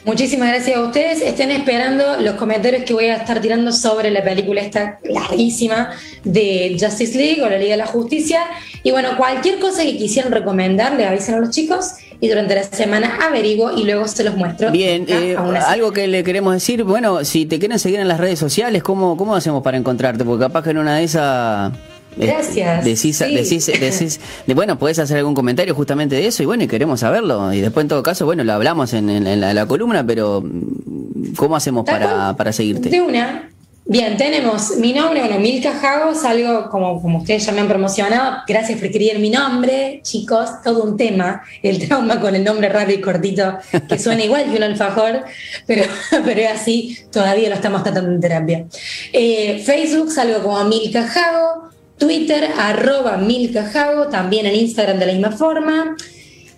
Muchísimas 0.06 0.50
gracias 0.50 0.76
a 0.76 0.82
ustedes. 0.82 1.20
Estén 1.20 1.50
esperando 1.50 2.20
los 2.20 2.36
comentarios 2.36 2.84
que 2.84 2.94
voy 2.94 3.06
a 3.06 3.16
estar 3.16 3.40
tirando 3.40 3.72
sobre 3.72 4.12
la 4.12 4.22
película 4.22 4.60
esta 4.60 5.00
larguísima 5.02 5.90
de 6.22 6.76
Justice 6.80 7.18
League 7.18 7.42
o 7.42 7.48
la 7.48 7.58
Liga 7.58 7.72
de 7.72 7.78
la 7.78 7.88
Justicia. 7.88 8.42
Y 8.84 8.92
bueno, 8.92 9.16
cualquier 9.16 9.58
cosa 9.58 9.82
que 9.82 9.96
quisieran 9.96 10.30
recomendar, 10.30 10.94
le 10.94 11.06
avisen 11.06 11.34
a 11.34 11.38
los 11.38 11.50
chicos 11.50 11.94
y 12.20 12.28
durante 12.28 12.54
la 12.54 12.62
semana 12.62 13.18
averiguo 13.20 13.76
y 13.76 13.82
luego 13.82 14.06
se 14.06 14.22
los 14.22 14.36
muestro. 14.36 14.70
Bien, 14.70 15.06
eh, 15.08 15.36
algo 15.66 15.92
que 15.92 16.06
le 16.06 16.22
queremos 16.22 16.54
decir, 16.54 16.84
bueno, 16.84 17.24
si 17.24 17.44
te 17.44 17.58
quieren 17.58 17.80
seguir 17.80 17.98
en 17.98 18.06
las 18.06 18.20
redes 18.20 18.38
sociales, 18.38 18.84
¿cómo, 18.84 19.16
cómo 19.16 19.34
hacemos 19.34 19.60
para 19.64 19.76
encontrarte? 19.76 20.24
Porque 20.24 20.44
capaz 20.44 20.62
que 20.62 20.70
en 20.70 20.78
una 20.78 20.98
de 20.98 21.02
esas 21.02 21.72
Gracias. 22.16 22.84
Decís, 22.84 23.18
decís, 23.18 23.66
decís, 23.66 24.20
de, 24.46 24.54
bueno, 24.54 24.78
podés 24.78 24.98
hacer 24.98 25.18
algún 25.18 25.34
comentario 25.34 25.74
justamente 25.74 26.16
de 26.16 26.26
eso 26.26 26.42
y 26.42 26.46
bueno, 26.46 26.64
y 26.64 26.68
queremos 26.68 27.00
saberlo. 27.00 27.52
Y 27.52 27.60
después 27.60 27.84
en 27.84 27.88
todo 27.88 28.02
caso, 28.02 28.24
bueno, 28.24 28.44
lo 28.44 28.52
hablamos 28.52 28.92
en, 28.94 29.40
la, 29.40 29.66
columna, 29.66 30.06
pero 30.06 30.42
¿cómo 31.36 31.56
hacemos 31.56 31.84
para, 31.84 32.34
para 32.36 32.52
seguirte? 32.52 32.88
De 32.88 33.00
una. 33.00 33.50
Bien, 33.88 34.16
tenemos 34.16 34.78
mi 34.78 34.92
nombre, 34.92 35.20
bueno, 35.20 35.38
Milka 35.38 35.72
Jagos, 35.74 36.24
algo 36.24 36.68
como, 36.70 37.00
como 37.00 37.18
ustedes 37.18 37.46
ya 37.46 37.52
me 37.52 37.60
han 37.60 37.68
promocionado. 37.68 38.38
Gracias 38.48 38.76
por 38.78 38.86
escribir 38.86 39.20
mi 39.20 39.30
nombre, 39.30 40.00
chicos, 40.02 40.60
todo 40.64 40.82
un 40.82 40.96
tema. 40.96 41.42
El 41.62 41.86
trauma 41.86 42.18
con 42.20 42.34
el 42.34 42.42
nombre 42.42 42.68
rápido 42.68 42.98
y 42.98 43.00
cortito, 43.00 43.58
que 43.88 43.96
suena 43.96 44.24
igual 44.24 44.50
que 44.50 44.56
un 44.56 44.64
alfajor, 44.64 45.22
pero, 45.68 45.84
pero 46.24 46.40
es 46.40 46.50
así, 46.50 46.98
todavía 47.12 47.48
lo 47.48 47.54
estamos 47.54 47.84
tratando 47.84 48.10
en 48.10 48.20
terapia. 48.20 48.66
Eh, 49.12 49.62
Facebook, 49.64 50.10
salgo 50.10 50.42
como 50.42 50.64
Milka 50.64 51.06
Jago. 51.06 51.65
Twitter, 51.98 52.50
arroba 52.58 53.16
milcajago, 53.16 54.08
también 54.08 54.46
en 54.46 54.54
Instagram 54.54 54.98
de 54.98 55.06
la 55.06 55.12
misma 55.12 55.32
forma. 55.32 55.96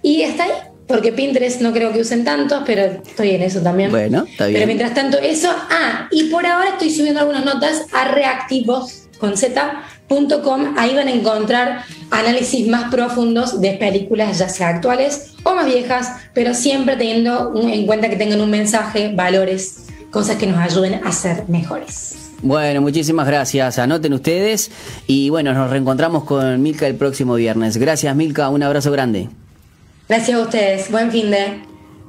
Y 0.02 0.22
está 0.22 0.44
ahí, 0.44 0.50
porque 0.86 1.12
Pinterest 1.12 1.60
no 1.60 1.72
creo 1.72 1.92
que 1.92 2.00
usen 2.00 2.24
tantos, 2.24 2.62
pero 2.64 2.82
estoy 2.82 3.30
en 3.30 3.42
eso 3.42 3.60
también. 3.60 3.90
Bueno, 3.90 4.24
está 4.28 4.46
bien. 4.46 4.54
Pero 4.54 4.66
mientras 4.66 4.94
tanto, 4.94 5.18
eso. 5.18 5.50
Ah, 5.70 6.08
y 6.10 6.24
por 6.24 6.46
ahora 6.46 6.70
estoy 6.70 6.90
subiendo 6.90 7.20
algunas 7.20 7.44
notas 7.44 7.86
a 7.92 8.08
reactivos 8.08 9.08
con 9.18 9.36
z.com. 9.36 10.74
Ahí 10.78 10.94
van 10.94 11.08
a 11.08 11.12
encontrar 11.12 11.84
análisis 12.10 12.66
más 12.68 12.90
profundos 12.90 13.60
de 13.60 13.72
películas, 13.72 14.38
ya 14.38 14.48
sea 14.48 14.68
actuales 14.68 15.34
o 15.42 15.54
más 15.54 15.66
viejas, 15.66 16.12
pero 16.32 16.54
siempre 16.54 16.96
teniendo 16.96 17.52
en 17.60 17.86
cuenta 17.86 18.08
que 18.08 18.16
tengan 18.16 18.40
un 18.40 18.50
mensaje, 18.50 19.12
valores, 19.14 19.84
cosas 20.10 20.36
que 20.36 20.46
nos 20.46 20.58
ayuden 20.58 21.00
a 21.04 21.12
ser 21.12 21.44
mejores. 21.48 22.27
Bueno, 22.42 22.80
muchísimas 22.80 23.26
gracias. 23.26 23.78
Anoten 23.78 24.12
ustedes 24.12 24.70
y 25.06 25.28
bueno, 25.30 25.52
nos 25.54 25.70
reencontramos 25.70 26.24
con 26.24 26.62
Milka 26.62 26.86
el 26.86 26.94
próximo 26.94 27.34
viernes. 27.34 27.76
Gracias 27.76 28.14
Milka, 28.14 28.48
un 28.48 28.62
abrazo 28.62 28.92
grande. 28.92 29.28
Gracias 30.08 30.38
a 30.38 30.42
ustedes, 30.42 30.90
buen 30.90 31.10
fin 31.10 31.30
de... 31.30 31.60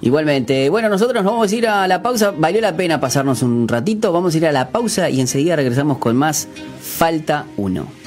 Igualmente. 0.02 0.70
Bueno, 0.70 0.88
nosotros 0.88 1.24
nos 1.24 1.34
vamos 1.34 1.52
a 1.52 1.56
ir 1.56 1.68
a 1.68 1.86
la 1.86 2.02
pausa. 2.02 2.32
Valió 2.32 2.62
la 2.62 2.78
pena 2.78 3.02
pasarnos 3.02 3.44
un 3.44 3.68
ratito. 3.68 4.14
Vamos 4.14 4.34
a 4.34 4.38
ir 4.38 4.48
a 4.48 4.54
la 4.54 4.70
pausa 4.70 5.10
y 5.10 5.20
enseguida 5.20 5.58
regresamos 5.58 5.98
con 5.98 6.16
más 6.16 6.48
Falta 6.80 7.46
1. 7.58 7.99